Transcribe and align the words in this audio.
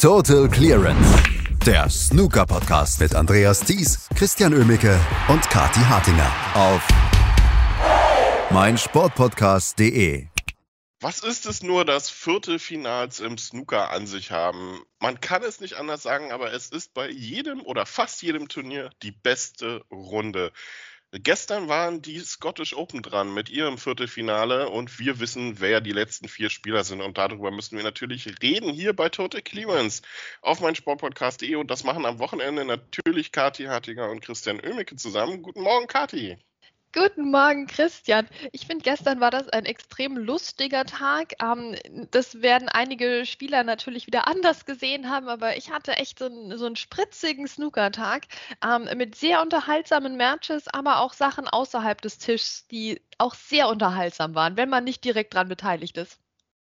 Total 0.00 0.48
Clearance. 0.48 1.22
Der 1.66 1.90
Snooker-Podcast 1.90 3.00
mit 3.00 3.14
Andreas 3.14 3.60
Thies, 3.60 4.08
Christian 4.16 4.54
Ömicke 4.54 4.98
und 5.28 5.42
Kati 5.50 5.80
Hartinger 5.80 6.32
auf 6.54 6.88
meinsportpodcast.de. 8.50 10.26
Was 11.00 11.20
ist 11.20 11.44
es 11.44 11.62
nur, 11.62 11.84
dass 11.84 12.08
Viertelfinals 12.08 13.20
im 13.20 13.36
Snooker 13.36 13.90
an 13.90 14.06
sich 14.06 14.30
haben? 14.30 14.80
Man 15.00 15.20
kann 15.20 15.42
es 15.42 15.60
nicht 15.60 15.74
anders 15.74 16.02
sagen, 16.02 16.32
aber 16.32 16.50
es 16.54 16.70
ist 16.70 16.94
bei 16.94 17.10
jedem 17.10 17.60
oder 17.60 17.84
fast 17.84 18.22
jedem 18.22 18.48
Turnier 18.48 18.88
die 19.02 19.12
beste 19.12 19.84
Runde. 19.90 20.50
Gestern 21.12 21.66
waren 21.66 22.02
die 22.02 22.20
Scottish 22.20 22.72
Open 22.72 23.02
dran 23.02 23.34
mit 23.34 23.48
ihrem 23.48 23.78
Viertelfinale 23.78 24.68
und 24.68 25.00
wir 25.00 25.18
wissen, 25.18 25.58
wer 25.58 25.80
die 25.80 25.90
letzten 25.90 26.28
vier 26.28 26.50
Spieler 26.50 26.84
sind. 26.84 27.00
Und 27.00 27.18
darüber 27.18 27.50
müssen 27.50 27.76
wir 27.76 27.82
natürlich 27.82 28.40
reden 28.40 28.70
hier 28.70 28.94
bei 28.94 29.08
Total 29.08 29.42
Clearance 29.42 30.02
auf 30.40 30.60
mein 30.60 30.76
Sportpodcast.de. 30.76 31.56
Und 31.56 31.68
das 31.68 31.82
machen 31.82 32.06
am 32.06 32.20
Wochenende 32.20 32.64
natürlich 32.64 33.32
Kati 33.32 33.64
Hartiger 33.64 34.08
und 34.08 34.20
Christian 34.20 34.60
Oemicke 34.60 34.94
zusammen. 34.94 35.42
Guten 35.42 35.62
Morgen, 35.62 35.88
Kati. 35.88 36.38
Guten 36.92 37.30
Morgen, 37.30 37.66
Christian. 37.68 38.28
Ich 38.52 38.66
finde, 38.66 38.82
gestern 38.82 39.20
war 39.20 39.30
das 39.30 39.48
ein 39.48 39.64
extrem 39.64 40.16
lustiger 40.16 40.84
Tag. 40.84 41.34
Ähm, 41.40 41.76
das 42.10 42.42
werden 42.42 42.68
einige 42.68 43.26
Spieler 43.26 43.62
natürlich 43.64 44.06
wieder 44.08 44.26
anders 44.26 44.66
gesehen 44.66 45.08
haben, 45.08 45.28
aber 45.28 45.56
ich 45.56 45.70
hatte 45.70 45.92
echt 45.92 46.18
so 46.18 46.26
einen, 46.26 46.56
so 46.58 46.66
einen 46.66 46.76
spritzigen 46.76 47.46
Snooker-Tag 47.46 48.26
ähm, 48.64 48.88
mit 48.98 49.14
sehr 49.14 49.40
unterhaltsamen 49.42 50.16
Matches, 50.16 50.66
aber 50.68 51.00
auch 51.00 51.12
Sachen 51.12 51.46
außerhalb 51.48 52.00
des 52.02 52.18
Tischs, 52.18 52.66
die 52.68 53.00
auch 53.18 53.34
sehr 53.34 53.68
unterhaltsam 53.68 54.34
waren, 54.34 54.56
wenn 54.56 54.68
man 54.68 54.82
nicht 54.84 55.04
direkt 55.04 55.34
dran 55.34 55.48
beteiligt 55.48 55.96
ist. 55.96 56.18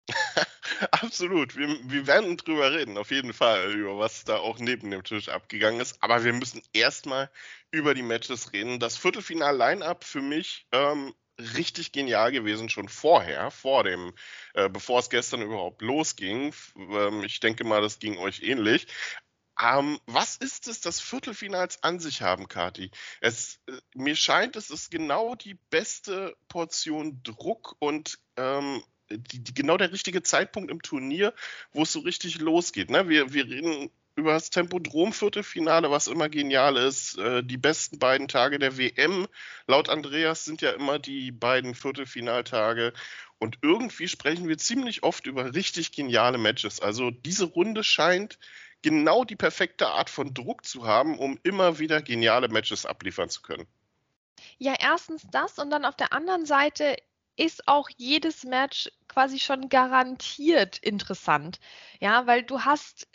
Absolut. 0.90 1.56
Wir, 1.56 1.68
wir, 1.84 2.06
werden 2.06 2.36
drüber 2.36 2.72
reden, 2.72 2.98
auf 2.98 3.10
jeden 3.10 3.32
Fall, 3.32 3.72
über 3.72 3.98
was 3.98 4.24
da 4.24 4.38
auch 4.38 4.58
neben 4.58 4.90
dem 4.90 5.04
Tisch 5.04 5.28
abgegangen 5.28 5.80
ist. 5.80 6.02
Aber 6.02 6.24
wir 6.24 6.32
müssen 6.32 6.62
erstmal 6.72 7.30
über 7.70 7.94
die 7.94 8.02
Matches 8.02 8.52
reden. 8.52 8.80
Das 8.80 8.96
Viertelfinal-Line-Up 8.96 10.04
für 10.04 10.22
mich 10.22 10.66
ähm, 10.72 11.14
richtig 11.38 11.92
genial 11.92 12.32
gewesen, 12.32 12.68
schon 12.68 12.88
vorher, 12.88 13.50
vor 13.50 13.84
dem, 13.84 14.14
äh, 14.54 14.68
bevor 14.68 15.00
es 15.00 15.10
gestern 15.10 15.42
überhaupt 15.42 15.82
losging. 15.82 16.54
Ähm, 16.76 17.22
ich 17.24 17.40
denke 17.40 17.64
mal, 17.64 17.80
das 17.80 17.98
ging 17.98 18.18
euch 18.18 18.42
ähnlich. 18.42 18.86
Ähm, 19.60 20.00
was 20.06 20.36
ist 20.36 20.66
es, 20.66 20.80
das 20.80 21.00
Viertelfinals 21.00 21.82
an 21.82 22.00
sich 22.00 22.22
haben, 22.22 22.48
Kati? 22.48 22.90
Es, 23.20 23.60
äh, 23.66 23.72
mir 23.94 24.16
scheint, 24.16 24.56
es 24.56 24.70
ist 24.70 24.90
genau 24.90 25.34
die 25.34 25.54
beste 25.70 26.36
Portion 26.48 27.22
Druck 27.22 27.76
und 27.78 28.18
ähm, 28.36 28.82
die, 29.18 29.38
die, 29.40 29.54
genau 29.54 29.76
der 29.76 29.92
richtige 29.92 30.22
Zeitpunkt 30.22 30.70
im 30.70 30.82
Turnier, 30.82 31.34
wo 31.72 31.82
es 31.82 31.92
so 31.92 32.00
richtig 32.00 32.40
losgeht. 32.40 32.90
Ne? 32.90 33.08
Wir, 33.08 33.32
wir 33.32 33.46
reden 33.46 33.90
über 34.14 34.32
das 34.32 34.50
Tempodrom-Viertelfinale, 34.50 35.90
was 35.90 36.06
immer 36.06 36.28
genial 36.28 36.76
ist. 36.76 37.18
Äh, 37.18 37.42
die 37.42 37.56
besten 37.56 37.98
beiden 37.98 38.28
Tage 38.28 38.58
der 38.58 38.76
WM, 38.76 39.26
laut 39.66 39.88
Andreas, 39.88 40.44
sind 40.44 40.60
ja 40.60 40.70
immer 40.70 40.98
die 40.98 41.32
beiden 41.32 41.74
Viertelfinaltage. 41.74 42.92
Und 43.38 43.58
irgendwie 43.62 44.08
sprechen 44.08 44.48
wir 44.48 44.58
ziemlich 44.58 45.02
oft 45.02 45.26
über 45.26 45.54
richtig 45.54 45.92
geniale 45.92 46.38
Matches. 46.38 46.80
Also 46.80 47.10
diese 47.10 47.46
Runde 47.46 47.82
scheint 47.82 48.38
genau 48.82 49.24
die 49.24 49.36
perfekte 49.36 49.88
Art 49.88 50.10
von 50.10 50.34
Druck 50.34 50.64
zu 50.64 50.86
haben, 50.86 51.18
um 51.18 51.38
immer 51.42 51.78
wieder 51.78 52.02
geniale 52.02 52.48
Matches 52.48 52.84
abliefern 52.84 53.30
zu 53.30 53.42
können. 53.42 53.66
Ja, 54.58 54.74
erstens 54.78 55.26
das 55.30 55.58
und 55.58 55.70
dann 55.70 55.84
auf 55.84 55.96
der 55.96 56.12
anderen 56.12 56.46
Seite 56.46 56.96
ist 57.36 57.68
auch 57.68 57.88
jedes 57.96 58.44
Match 58.44 58.90
quasi 59.08 59.38
schon 59.38 59.68
garantiert 59.68 60.78
interessant. 60.78 61.60
Ja, 62.00 62.26
weil 62.26 62.42
du 62.42 62.60
hast 62.64 63.08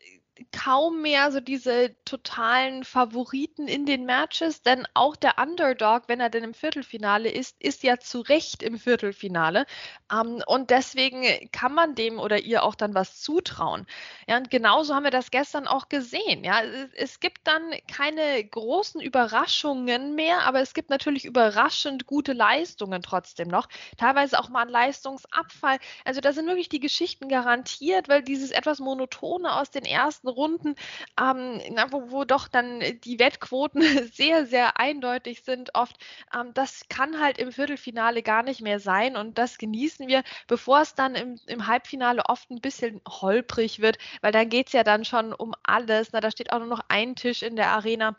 kaum 0.51 1.01
mehr 1.01 1.31
so 1.31 1.39
diese 1.39 1.95
totalen 2.05 2.83
Favoriten 2.83 3.67
in 3.67 3.85
den 3.85 4.05
Matches, 4.05 4.61
denn 4.61 4.87
auch 4.93 5.15
der 5.15 5.37
Underdog, 5.37 6.03
wenn 6.07 6.19
er 6.19 6.29
denn 6.29 6.43
im 6.43 6.53
Viertelfinale 6.53 7.29
ist, 7.29 7.55
ist 7.61 7.83
ja 7.83 7.99
zu 7.99 8.21
Recht 8.21 8.63
im 8.63 8.79
Viertelfinale. 8.79 9.65
Ähm, 10.11 10.41
und 10.45 10.69
deswegen 10.69 11.23
kann 11.51 11.73
man 11.73 11.95
dem 11.95 12.19
oder 12.19 12.39
ihr 12.39 12.63
auch 12.63 12.75
dann 12.75 12.93
was 12.93 13.21
zutrauen. 13.21 13.85
Ja, 14.27 14.37
und 14.37 14.49
genauso 14.49 14.95
haben 14.95 15.03
wir 15.03 15.11
das 15.11 15.31
gestern 15.31 15.67
auch 15.67 15.89
gesehen. 15.89 16.43
Ja, 16.43 16.61
es, 16.61 16.89
es 16.93 17.19
gibt 17.19 17.47
dann 17.47 17.71
keine 17.91 18.43
großen 18.43 19.01
Überraschungen 19.01 20.15
mehr, 20.15 20.41
aber 20.43 20.61
es 20.61 20.73
gibt 20.73 20.89
natürlich 20.89 21.25
überraschend 21.25 22.05
gute 22.05 22.33
Leistungen 22.33 23.01
trotzdem 23.01 23.47
noch. 23.47 23.67
Teilweise 23.97 24.39
auch 24.39 24.49
mal 24.49 24.61
ein 24.63 24.69
Leistungsabfall. 24.69 25.77
Also 26.05 26.21
da 26.21 26.33
sind 26.33 26.47
wirklich 26.47 26.69
die 26.69 26.79
Geschichten 26.79 27.29
garantiert, 27.29 28.09
weil 28.09 28.21
dieses 28.23 28.51
etwas 28.51 28.79
monotone 28.79 29.53
aus 29.55 29.71
den 29.71 29.85
ersten 29.85 30.26
letzten 30.27 30.29
Runden, 30.29 30.75
ähm, 31.19 31.61
na, 31.71 31.91
wo, 31.91 32.11
wo, 32.11 32.23
doch 32.25 32.47
dann 32.47 32.81
die 33.03 33.19
Wettquoten 33.19 33.81
sehr, 34.13 34.45
sehr 34.45 34.79
eindeutig 34.79 35.43
sind 35.43 35.75
oft. 35.75 35.97
Ähm, 36.33 36.53
das 36.53 36.87
kann 36.89 37.19
halt 37.19 37.37
im 37.37 37.51
Viertelfinale 37.51 38.23
gar 38.23 38.43
nicht 38.43 38.61
mehr 38.61 38.79
sein 38.79 39.15
und 39.17 39.37
das 39.37 39.57
genießen 39.57 40.07
wir, 40.07 40.23
bevor 40.47 40.81
es 40.81 40.95
dann 40.95 41.15
im, 41.15 41.39
im 41.47 41.67
Halbfinale 41.67 42.23
oft 42.27 42.49
ein 42.51 42.61
bisschen 42.61 43.01
holprig 43.07 43.81
wird, 43.81 43.97
weil 44.21 44.31
dann 44.31 44.49
geht 44.49 44.67
es 44.67 44.73
ja 44.73 44.83
dann 44.83 45.05
schon 45.05 45.33
um 45.33 45.53
alles. 45.63 46.11
Na, 46.11 46.19
da 46.19 46.31
steht 46.31 46.51
auch 46.51 46.59
nur 46.59 46.67
noch 46.67 46.81
ein 46.89 47.15
Tisch 47.15 47.41
in 47.43 47.55
der 47.55 47.69
Arena. 47.71 48.15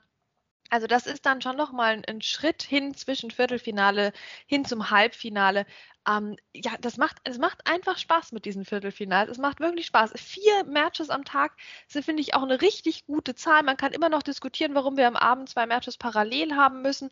Also 0.71 0.87
das 0.87 1.07
ist 1.07 1.25
dann 1.27 1.41
schon 1.41 1.57
nochmal 1.57 2.03
ein 2.07 2.23
Schritt 2.23 2.63
hin 2.63 2.95
zwischen 2.95 3.31
Viertelfinale 3.31 4.13
hin 4.47 4.65
zum 4.65 4.91
Halbfinale. 4.91 5.67
Ähm, 6.09 6.37
ja, 6.55 6.73
das 6.81 6.97
macht, 6.97 7.19
es 7.25 7.39
macht 7.39 7.67
einfach 7.67 7.99
Spaß 7.99 8.33
mit 8.33 8.45
diesen 8.45 8.65
Viertelfinals. 8.65 9.31
Es 9.31 9.39
macht 9.39 9.61
wirklich 9.61 9.87
Spaß. 9.87 10.13
Vier 10.17 10.65
Matches 10.65 11.11
am 11.11 11.25
Tag 11.25 11.53
sind, 11.87 12.05
finde 12.05 12.23
ich, 12.23 12.35
auch 12.35 12.43
eine 12.43 12.61
richtig 12.61 13.07
gute 13.07 13.35
Zahl. 13.35 13.63
Man 13.63 13.77
kann 13.77 13.93
immer 13.93 14.09
noch 14.09 14.23
diskutieren, 14.23 14.75
warum 14.75 14.97
wir 14.97 15.07
am 15.07 15.17
Abend 15.17 15.49
zwei 15.51 15.67
Matches 15.67 15.97
parallel 15.99 16.57
haben 16.57 16.83
müssen. 16.83 17.11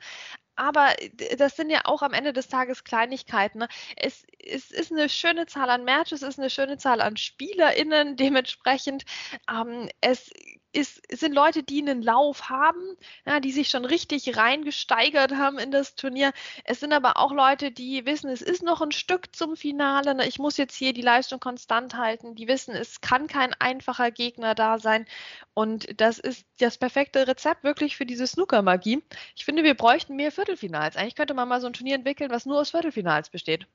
Aber 0.57 0.95
das 1.37 1.57
sind 1.57 1.71
ja 1.71 1.83
auch 1.85 2.03
am 2.03 2.15
Ende 2.15 2.33
des 2.33 2.49
Tages 2.49 2.83
Kleinigkeiten. 2.85 3.59
Ne? 3.59 3.69
Es, 3.97 4.25
es, 4.39 4.71
ist 4.71 4.91
eine 4.91 5.09
schöne 5.11 5.47
Zahl 5.47 5.69
an 5.69 5.85
Matches, 5.85 6.23
es 6.23 6.31
ist 6.31 6.39
eine 6.39 6.51
schöne 6.51 6.79
Zahl 6.79 7.03
an 7.03 7.17
SpielerInnen 7.19 8.17
dementsprechend. 8.17 9.05
Ähm, 9.51 9.91
es 10.01 10.31
ist, 10.77 11.01
sind 11.11 11.33
Leute, 11.35 11.63
die 11.63 11.81
einen 11.81 12.03
Lauf 12.03 12.51
haben, 12.51 12.97
ja, 13.25 13.41
die 13.41 13.53
sich 13.53 13.71
schon 13.71 13.85
richtig 13.85 14.37
reingesteigert 14.37 15.33
haben 15.33 15.59
in 15.59 15.71
das 15.71 15.95
Turnier. 15.97 16.33
Es 16.65 16.81
sind 16.81 16.93
aber 16.93 17.17
auch 17.17 17.33
Leute, 17.33 17.71
die 17.73 18.05
wissen, 18.07 18.29
es 18.29 18.43
ist 18.43 18.63
noch 18.63 18.83
ein 18.83 18.93
Stück 18.93 19.35
zum 19.35 19.57
Finale. 19.57 20.15
Ne? 20.15 20.29
Ich 20.29 20.39
muss 20.39 20.57
jetzt 20.57 20.75
hier 20.75 20.93
die 20.93 21.03
Leistung 21.03 21.41
konstant 21.41 21.97
halten. 21.97 22.35
Die 22.35 22.49
wissen, 22.49 22.75
es 22.75 23.01
kann 23.01 23.27
kein 23.27 23.55
einfacher 23.55 24.11
Gegner 24.11 24.55
da 24.55 24.79
sein. 24.79 25.07
Und 25.55 26.01
das 26.01 26.19
ist 26.19 26.47
das 26.59 26.79
perfekte 26.79 27.27
Rezept 27.27 27.65
wirklich 27.65 27.97
für 27.97 28.07
diese 28.07 28.27
Snooker-Magie. 28.27 29.03
Ich 29.35 29.45
finde, 29.45 29.65
wir 29.65 29.75
bräuchten 29.75 30.17
mehr 30.17 30.33
Viertelfinals. 30.33 30.97
Eigentlich 30.97 31.15
könnte 31.17 31.35
man 31.35 31.49
mal 31.49 31.61
so 31.61 31.67
ein 31.67 31.73
Turnier 31.73 31.95
entwickeln, 31.95 32.31
was 32.31 32.47
nur 32.47 32.61
aus 32.61 32.71
Viertelfinals 32.71 33.31
besteht. 33.31 33.67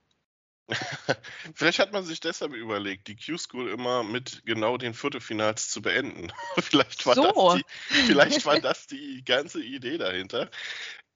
Vielleicht 1.55 1.79
hat 1.79 1.91
man 1.91 2.03
sich 2.03 2.19
deshalb 2.19 2.53
überlegt, 2.53 3.07
die 3.07 3.16
Q-School 3.16 3.69
immer 3.69 4.03
mit 4.03 4.44
genau 4.45 4.77
den 4.77 4.94
Viertelfinals 4.94 5.69
zu 5.69 5.81
beenden. 5.81 6.31
vielleicht, 6.59 7.05
war 7.05 7.16
so. 7.16 7.23
das 7.23 7.55
die, 7.55 7.95
vielleicht 8.07 8.45
war 8.45 8.59
das 8.59 8.88
die 8.88 9.23
ganze 9.23 9.61
Idee 9.61 9.97
dahinter. 9.97 10.49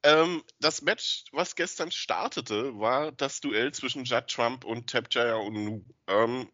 Ähm, 0.04 0.44
das 0.60 0.82
Match, 0.82 1.24
was 1.32 1.56
gestern 1.56 1.92
startete, 1.92 2.78
war 2.80 3.12
das 3.12 3.42
Duell 3.42 3.74
zwischen 3.74 4.04
Judd 4.04 4.28
Trump 4.28 4.64
und 4.64 4.90
Tapjaya 4.90 5.36
Unu. 5.36 5.84
Ähm, 6.08 6.52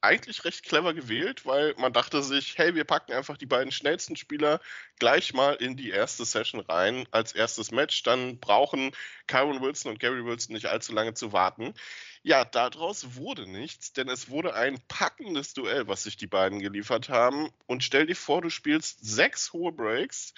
eigentlich 0.00 0.44
recht 0.44 0.64
clever 0.64 0.94
gewählt, 0.94 1.46
weil 1.46 1.74
man 1.78 1.92
dachte 1.92 2.22
sich, 2.22 2.58
hey, 2.58 2.74
wir 2.74 2.84
packen 2.84 3.12
einfach 3.12 3.36
die 3.36 3.46
beiden 3.46 3.72
schnellsten 3.72 4.16
Spieler 4.16 4.60
gleich 4.98 5.34
mal 5.34 5.54
in 5.54 5.76
die 5.76 5.90
erste 5.90 6.24
Session 6.24 6.60
rein 6.60 7.06
als 7.10 7.32
erstes 7.32 7.70
Match. 7.70 8.02
Dann 8.02 8.38
brauchen 8.38 8.92
Kyron 9.26 9.60
Wilson 9.60 9.92
und 9.92 10.00
Gary 10.00 10.24
Wilson 10.24 10.54
nicht 10.54 10.66
allzu 10.66 10.92
lange 10.92 11.14
zu 11.14 11.32
warten. 11.32 11.74
Ja, 12.22 12.44
daraus 12.44 13.14
wurde 13.14 13.46
nichts, 13.46 13.92
denn 13.92 14.08
es 14.08 14.28
wurde 14.28 14.54
ein 14.54 14.78
packendes 14.88 15.54
Duell, 15.54 15.88
was 15.88 16.02
sich 16.02 16.16
die 16.16 16.26
beiden 16.26 16.60
geliefert 16.60 17.08
haben. 17.08 17.50
Und 17.66 17.84
stell 17.84 18.06
dir 18.06 18.16
vor, 18.16 18.42
du 18.42 18.50
spielst 18.50 19.04
sechs 19.04 19.52
hohe 19.52 19.72
Breaks, 19.72 20.34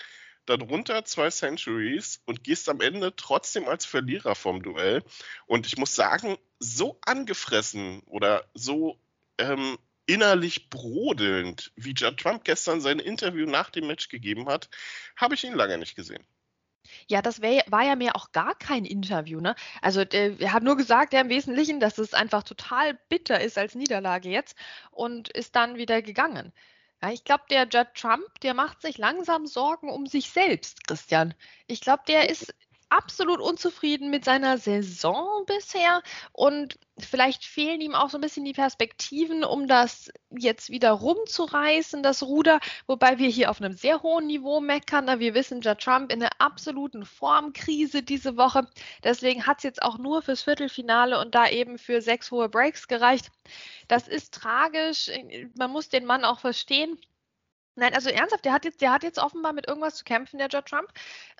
darunter 0.47 1.05
zwei 1.05 1.31
Centuries 1.31 2.23
und 2.25 2.43
gehst 2.43 2.69
am 2.69 2.81
Ende 2.81 3.15
trotzdem 3.17 3.69
als 3.69 3.85
Verlierer 3.85 4.35
vom 4.35 4.63
Duell. 4.63 5.03
Und 5.47 5.67
ich 5.67 5.77
muss 5.77 5.95
sagen, 5.95 6.39
so 6.59 6.99
angefressen 7.05 8.03
oder 8.07 8.45
so 8.55 8.99
ähm, 9.39 9.79
innerlich 10.07 10.71
brodelnd, 10.71 11.73
wie 11.77 11.93
Judd 11.93 12.19
Trump 12.19 12.45
gestern 12.45 12.81
sein 12.81 12.99
Interview 12.99 13.47
nach 13.47 13.71
dem 13.71 13.87
Match 13.87 14.09
gegeben 14.09 14.49
hat, 14.49 14.69
habe 15.17 15.35
ich 15.35 15.45
ihn 15.45 15.55
lange 15.55 15.79
nicht 15.79 15.95
gesehen. 15.95 16.25
Ja, 17.07 17.21
das 17.21 17.43
wär, 17.43 17.63
war 17.67 17.85
ja 17.85 17.97
mir 17.97 18.17
auch 18.17 18.33
gar 18.33 18.55
kein 18.55 18.85
Interview. 18.85 19.41
Ne? 19.41 19.55
Also 19.83 20.01
er 20.01 20.53
hat 20.53 20.63
nur 20.63 20.77
gesagt, 20.77 21.13
ja 21.13 21.21
im 21.21 21.29
Wesentlichen, 21.29 21.81
dass 21.81 21.99
es 21.99 22.15
einfach 22.15 22.43
total 22.43 22.99
bitter 23.09 23.41
ist 23.41 23.59
als 23.59 23.75
Niederlage 23.75 24.31
jetzt 24.31 24.57
und 24.91 25.29
ist 25.29 25.55
dann 25.57 25.77
wieder 25.77 26.01
gegangen. 26.01 26.53
Ja, 27.03 27.13
ich 27.13 27.25
glaube, 27.25 27.45
der 27.51 27.69
Judd 27.69 27.95
Trump, 27.95 28.41
der 28.41 28.55
macht 28.55 28.83
sich 28.83 28.99
langsam 28.99 29.47
Sorgen 29.47 29.91
um 29.91 30.07
sich 30.07 30.31
selbst, 30.31 30.87
Christian. 30.87 31.35
Ich 31.67 31.81
glaube, 31.81 32.03
der 32.09 32.29
ist 32.29 32.55
absolut 32.91 33.41
unzufrieden 33.41 34.11
mit 34.11 34.25
seiner 34.25 34.59
Saison 34.59 35.45
bisher 35.47 36.03
und 36.33 36.79
vielleicht 36.99 37.45
fehlen 37.45 37.81
ihm 37.81 37.95
auch 37.95 38.11
so 38.11 38.19
ein 38.19 38.21
bisschen 38.21 38.45
die 38.45 38.53
Perspektiven, 38.53 39.45
um 39.45 39.67
das 39.67 40.11
jetzt 40.31 40.71
wieder 40.71 40.91
rumzureißen, 40.93 42.03
das 42.03 42.23
Ruder, 42.23 42.61
wobei 42.87 43.19
wir 43.19 43.29
hier 43.29 43.51
auf 43.51 43.61
einem 43.61 43.75
sehr 43.75 44.03
hohen 44.03 44.27
Niveau 44.27 44.61
meckern, 44.61 45.07
da 45.07 45.19
wir 45.19 45.35
wissen, 45.35 45.61
ja 45.61 45.75
Trump 45.75 46.13
in 46.13 46.23
einer 46.23 46.33
absoluten 46.39 47.05
Formkrise 47.05 48.03
diese 48.03 48.37
Woche. 48.37 48.67
Deswegen 49.05 49.47
hat 49.47 49.59
es 49.59 49.65
jetzt 49.65 49.83
auch 49.83 49.99
nur 49.99 50.23
fürs 50.23 50.43
Viertelfinale 50.43 51.21
und 51.21 51.35
da 51.35 51.49
eben 51.49 51.79
für 51.79 52.01
sechs 52.01 52.31
hohe 52.31 52.49
Breaks 52.49 52.89
gereicht. 52.89 53.31
Das 53.87 54.09
ist 54.09 54.35
tragisch. 54.35 55.11
Man 55.57 55.71
muss 55.71 55.89
den 55.89 56.05
Mann 56.05 56.25
auch 56.25 56.41
verstehen. 56.41 56.99
Nein, 57.79 57.95
also 57.95 58.11
ernsthaft, 58.11 58.45
der 58.45 58.53
hat 58.53 58.65
jetzt, 58.65 58.81
der 58.81 58.93
hat 58.93 59.05
jetzt 59.05 59.21
offenbar 59.21 59.53
mit 59.53 59.69
irgendwas 59.69 59.95
zu 59.95 60.05
kämpfen, 60.05 60.39
der 60.39 60.49
Judge 60.49 60.71
Trump. 60.71 60.89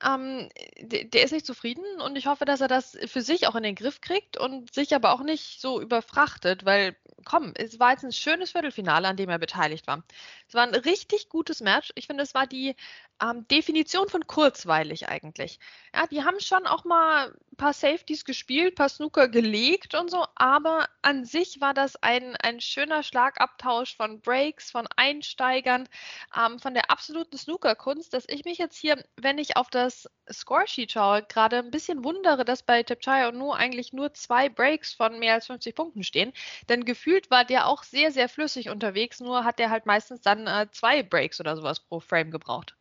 Ähm, 0.05 0.49
der, 0.79 1.03
der, 1.05 1.25
ist 1.25 1.33
nicht 1.33 1.45
zufrieden 1.45 2.01
und 2.01 2.15
ich 2.17 2.29
hoffe, 2.29 2.45
dass 2.45 2.61
er 2.61 2.69
das 2.69 2.97
für 3.07 3.23
sich 3.23 3.49
auch 3.49 3.57
in 3.57 3.65
den 3.65 3.75
Griff 3.75 4.01
kriegt 4.01 4.37
und 4.39 4.73
sich 4.73 4.95
aber 4.95 5.13
auch 5.13 5.23
nicht 5.23 5.61
so 5.61 5.81
überfrachtet, 5.81 6.65
weil, 6.65 6.97
komm, 7.25 7.55
es 7.57 7.81
war 7.81 7.91
jetzt 7.91 8.05
ein 8.05 8.13
schönes 8.13 8.53
Viertelfinale, 8.53 9.09
an 9.09 9.17
dem 9.17 9.29
er 9.31 9.41
beteiligt 9.41 9.89
war. 9.89 10.05
Es 10.49 10.55
war 10.55 10.63
ein 10.63 10.75
richtig 10.75 11.29
gutes 11.29 11.61
Match. 11.61 11.93
Ich 11.95 12.07
finde, 12.07 12.23
es 12.23 12.35
war 12.35 12.47
die 12.47 12.75
ähm, 13.21 13.47
Definition 13.49 14.09
von 14.09 14.27
kurzweilig 14.27 15.09
eigentlich. 15.09 15.59
Ja, 15.95 16.07
die 16.07 16.25
haben 16.25 16.41
schon 16.41 16.67
auch 16.67 16.85
mal 16.85 17.35
ein 17.53 17.57
paar 17.57 17.73
Safeties 17.73 18.25
gespielt, 18.25 18.73
ein 18.73 18.77
paar 18.77 18.89
Snooker 18.89 19.29
gelegt 19.29 19.95
und 19.95 20.11
so, 20.11 20.25
aber 20.37 20.89
an 21.03 21.25
sich 21.25 21.61
war 21.61 21.75
das 21.75 21.97
ein, 21.97 22.37
ein 22.37 22.61
schöner 22.61 23.03
Schlagabtausch 23.03 23.97
von 23.97 24.21
Breaks, 24.21 24.71
von 24.71 24.87
Einsteigern, 24.97 25.89
ähm, 26.37 26.59
von 26.59 26.75
der 26.75 26.91
absoluten 26.91 27.37
Snookerkunst, 27.37 28.15
dass 28.15 28.25
ich 28.29 28.45
mich 28.45 28.59
jetzt 28.59 28.77
hier, 28.77 29.03
wenn 29.17 29.39
ich 29.39 29.57
auf 29.57 29.71
das 29.71 30.09
Scoresheet 30.31 30.93
schaue, 30.93 31.23
gerade 31.23 31.59
ein 31.59 31.71
bisschen 31.71 32.05
wundere, 32.05 32.45
dass 32.45 32.63
bei 32.63 32.83
Tepchai 32.83 33.29
und 33.29 33.39
Nu 33.39 33.53
eigentlich 33.53 33.93
nur 33.93 34.15
zwei 34.15 34.49
Breaks 34.49 34.95
von 34.95 35.19
mehr 35.19 35.35
als 35.35 35.47
50 35.47 35.75
Punkten 35.75 36.05
stehen, 36.05 36.33
denn 36.69 36.85
gefühlt 36.85 37.31
war 37.31 37.45
der 37.45 37.67
auch 37.67 37.83
sehr, 37.83 38.13
sehr 38.13 38.29
flüssig 38.29 38.69
unterwegs, 38.69 39.21
nur 39.21 39.45
hat 39.45 39.59
der 39.59 39.71
halt 39.71 39.87
meistens 39.87 40.21
dann 40.21 40.38
äh, 40.47 40.67
zwei 40.71 41.03
Breaks 41.03 41.41
oder 41.41 41.57
sowas 41.57 41.81
pro 41.81 42.01
Frame 42.01 42.31
gebraucht. 42.31 42.77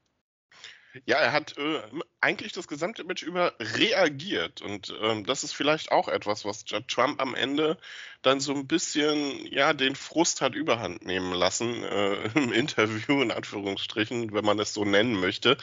Ja, 1.06 1.18
er 1.18 1.31
hat 1.31 1.57
äh, 1.57 1.81
eigentlich 2.21 2.54
das 2.54 2.68
gesamte 2.68 3.04
Match 3.04 3.24
über 3.24 3.54
reagiert. 3.59 4.62
Und 4.62 4.95
ähm, 5.01 5.25
das 5.25 5.44
ist 5.44 5.54
vielleicht 5.54 5.92
auch 5.92 6.07
etwas, 6.07 6.45
was 6.45 6.63
Judd 6.65 6.88
Trump 6.88 7.21
am 7.21 7.36
Ende 7.36 7.77
dann 8.21 8.39
so 8.39 8.54
ein 8.54 8.68
bisschen, 8.68 9.45
ja, 9.45 9.74
den 9.74 9.95
Frust 9.95 10.42
hat 10.42 10.56
überhand 10.56 11.06
nehmen 11.06 11.33
lassen 11.33 11.83
äh, 11.83 12.27
im 12.36 12.51
Interview, 12.51 13.21
in 13.21 13.31
Anführungsstrichen, 13.31 14.33
wenn 14.33 14.45
man 14.45 14.59
es 14.59 14.74
so 14.74 14.86
nennen 14.86 15.19
möchte. 15.19 15.57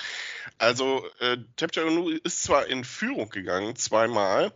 Also, 0.59 1.05
äh, 1.21 1.39
Tapjanu 1.57 2.11
ist 2.11 2.43
zwar 2.43 2.67
in 2.67 2.85
Führung 2.85 3.31
gegangen, 3.31 3.77
zweimal, 3.77 4.53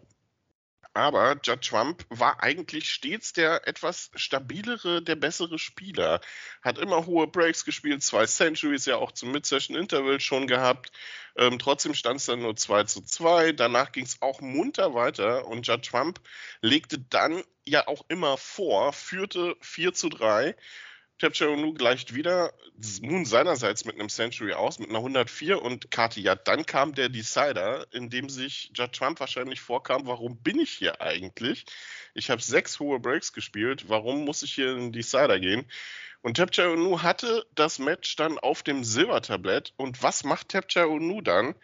aber 0.94 1.38
Judd 1.43 1.62
Trump 1.62 2.05
war 2.08 2.43
eigentlich 2.43 2.90
stets 2.90 3.32
der 3.32 3.67
etwas 3.69 4.11
stabilere, 4.14 5.02
der 5.02 5.17
bessere 5.17 5.58
Spieler. 5.58 6.20
Hat 6.62 6.79
immer 6.79 7.06
hohe 7.06 7.26
Breaks 7.26 7.64
gespielt, 7.64 8.02
zwei 8.02 8.26
Centuries 8.26 8.87
ja 8.87 8.96
auch 8.96 9.12
zum 9.12 9.31
Mid-Session-Interval 9.32 10.20
schon 10.20 10.46
gehabt. 10.46 10.90
Ähm, 11.37 11.58
trotzdem 11.58 11.94
stand 11.94 12.19
es 12.20 12.26
dann 12.26 12.43
nur 12.43 12.56
2 12.56 12.85
zu 12.85 13.02
2. 13.02 13.52
Danach 13.52 13.93
ging 13.93 14.05
es 14.05 14.20
auch 14.23 14.40
munter 14.40 14.94
weiter 14.94 15.46
und 15.46 15.67
Judd 15.67 15.85
Trump 15.87 16.20
legte 16.62 16.99
dann 16.99 17.43
ja 17.64 17.87
auch 17.87 18.05
immer 18.08 18.37
vor, 18.37 18.93
führte 18.93 19.56
4 19.61 19.94
zu 19.94 20.08
3 20.08 20.56
Tapcheronu 21.19 21.75
gleicht 21.75 22.15
wieder, 22.15 22.53
nun 23.00 23.25
seinerseits 23.25 23.85
mit 23.85 23.97
einem 23.97 24.09
Century 24.09 24.53
aus, 24.53 24.79
mit 24.79 24.88
einer 24.88 24.99
104 24.99 25.61
und 25.61 25.91
Kati, 25.91 26.20
ja, 26.20 26.37
dann 26.37 26.65
kam 26.65 26.94
der 26.94 27.09
Decider, 27.09 27.87
in 27.93 28.09
dem 28.09 28.29
sich 28.29 28.70
Judd 28.75 28.93
Trump 28.93 29.19
wahrscheinlich 29.19 29.61
vorkam, 29.61 30.06
warum 30.06 30.41
bin 30.41 30.61
ich 30.61 30.70
hier 30.70 31.00
eigentlich? 31.00 31.67
Ich 32.15 32.31
habe 32.31 32.41
sechs 32.41 32.79
hohe 32.79 33.00
Breaks 33.00 33.32
gespielt, 33.32 33.88
warum 33.88 34.25
muss 34.25 34.43
ich 34.43 34.55
hier 34.55 34.73
in 34.73 34.79
den 34.79 34.93
Decider 34.93 35.41
gehen? 35.41 35.67
Und 36.20 36.37
Tapcheronu 36.37 37.03
hatte 37.03 37.47
das 37.55 37.79
Match 37.79 38.17
dann 38.17 38.38
auf 38.38 38.62
dem 38.62 38.85
Silbertablett 38.85 39.75
und 39.76 40.03
was 40.03 40.25
macht 40.25 40.50
Tapcheronu 40.50 41.21
dann? 41.21 41.55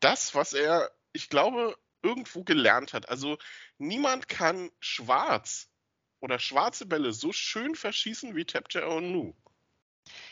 Das, 0.00 0.34
was 0.34 0.52
er, 0.52 0.90
ich 1.12 1.28
glaube, 1.28 1.76
irgendwo 2.02 2.44
gelernt 2.44 2.92
hat. 2.92 3.08
Also 3.08 3.38
niemand 3.78 4.28
kann 4.28 4.70
schwarz 4.80 5.71
oder 6.22 6.38
schwarze 6.38 6.86
Bälle 6.86 7.12
so 7.12 7.32
schön 7.32 7.74
verschießen 7.74 8.34
wie 8.34 8.44
Tapja 8.44 9.00
Nu. 9.00 9.34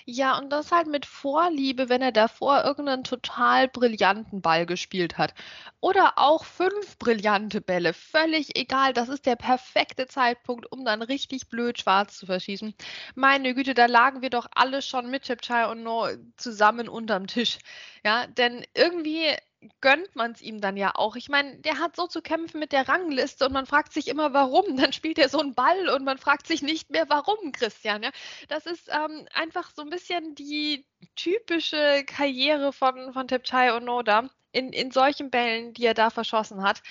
Ja, 0.04 0.36
und 0.38 0.50
das 0.50 0.72
halt 0.72 0.86
mit 0.88 1.06
Vorliebe, 1.06 1.88
wenn 1.88 2.02
er 2.02 2.12
davor 2.12 2.64
irgendeinen 2.64 3.04
total 3.04 3.68
brillanten 3.68 4.40
Ball 4.42 4.66
gespielt 4.66 5.16
hat. 5.18 5.34
Oder 5.80 6.14
auch 6.18 6.44
fünf 6.44 6.98
brillante 6.98 7.60
Bälle, 7.60 7.92
völlig 7.94 8.56
egal. 8.58 8.92
Das 8.92 9.08
ist 9.08 9.26
der 9.26 9.36
perfekte 9.36 10.06
Zeitpunkt, 10.06 10.70
um 10.72 10.84
dann 10.84 11.02
richtig 11.02 11.48
blöd 11.48 11.78
schwarz 11.78 12.18
zu 12.18 12.26
verschießen. 12.26 12.74
Meine 13.14 13.54
Güte, 13.54 13.74
da 13.74 13.86
lagen 13.86 14.22
wir 14.22 14.30
doch 14.30 14.46
alle 14.54 14.82
schon 14.82 15.10
mit 15.10 15.24
Chepchai 15.24 15.66
und 15.70 15.82
No 15.82 16.08
zusammen 16.36 16.88
unterm 16.88 17.26
Tisch. 17.26 17.58
Ja, 18.04 18.26
denn 18.26 18.64
irgendwie 18.74 19.36
gönnt 19.80 20.16
man 20.16 20.32
es 20.32 20.42
ihm 20.42 20.60
dann 20.60 20.76
ja 20.76 20.94
auch. 20.94 21.16
Ich 21.16 21.28
meine, 21.28 21.58
der 21.58 21.78
hat 21.78 21.96
so 21.96 22.06
zu 22.06 22.22
kämpfen 22.22 22.60
mit 22.60 22.72
der 22.72 22.88
Rangliste 22.88 23.46
und 23.46 23.52
man 23.52 23.66
fragt 23.66 23.92
sich 23.92 24.08
immer, 24.08 24.32
warum. 24.32 24.76
Dann 24.76 24.92
spielt 24.92 25.18
er 25.18 25.28
so 25.28 25.40
einen 25.40 25.54
Ball 25.54 25.88
und 25.90 26.04
man 26.04 26.18
fragt 26.18 26.46
sich 26.46 26.62
nicht 26.62 26.90
mehr, 26.90 27.08
warum, 27.08 27.52
Christian. 27.52 28.02
Ja? 28.02 28.10
Das 28.48 28.66
ist 28.66 28.88
ähm, 28.88 29.26
einfach 29.34 29.70
so 29.74 29.82
ein 29.82 29.90
bisschen 29.90 30.34
die 30.34 30.86
typische 31.16 32.04
Karriere 32.06 32.72
von, 32.72 33.12
von 33.12 33.28
Tepchai 33.28 33.74
Onoda 33.74 34.30
in, 34.52 34.72
in 34.72 34.90
solchen 34.90 35.30
Bällen, 35.30 35.74
die 35.74 35.86
er 35.86 35.94
da 35.94 36.10
verschossen 36.10 36.62
hat. 36.62 36.82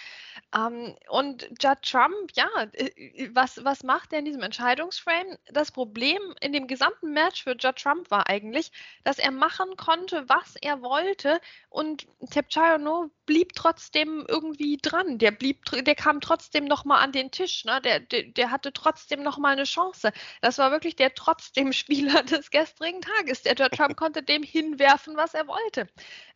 Ähm, 0.55 0.95
und 1.09 1.49
Judd 1.61 1.81
Trump, 1.83 2.31
ja, 2.33 2.49
äh, 2.73 3.29
was, 3.33 3.63
was 3.63 3.83
macht 3.83 4.13
er 4.13 4.19
in 4.19 4.25
diesem 4.25 4.41
Entscheidungsframe? 4.41 5.37
Das 5.51 5.71
Problem 5.71 6.19
in 6.41 6.53
dem 6.53 6.67
gesamten 6.67 7.13
Match 7.13 7.43
für 7.43 7.51
Judd 7.51 7.75
Trump 7.75 8.09
war 8.09 8.27
eigentlich, 8.27 8.71
dass 9.03 9.19
er 9.19 9.31
machen 9.31 9.75
konnte, 9.77 10.27
was 10.27 10.55
er 10.61 10.81
wollte 10.81 11.39
und 11.69 12.07
Tepchayono 12.31 13.11
blieb 13.29 13.53
trotzdem 13.53 14.25
irgendwie 14.27 14.77
dran. 14.77 15.19
Der 15.19 15.29
blieb, 15.29 15.63
der 15.65 15.93
kam 15.93 16.19
trotzdem 16.19 16.65
nochmal 16.65 17.03
an 17.03 17.11
den 17.11 17.29
Tisch. 17.29 17.63
Ne? 17.63 17.79
Der, 17.81 17.99
der, 17.99 18.23
der 18.23 18.49
hatte 18.49 18.73
trotzdem 18.73 19.21
nochmal 19.21 19.53
eine 19.53 19.65
Chance. 19.65 20.11
Das 20.41 20.57
war 20.57 20.71
wirklich 20.71 20.95
der 20.95 21.13
trotzdem 21.13 21.71
Spieler 21.73 22.23
des 22.23 22.49
gestrigen 22.49 23.01
Tages. 23.01 23.43
Der 23.43 23.53
Judd 23.53 23.77
Trump 23.77 23.95
konnte 23.97 24.23
dem 24.23 24.41
hinwerfen, 24.41 25.15
was 25.15 25.35
er 25.35 25.47
wollte. 25.47 25.87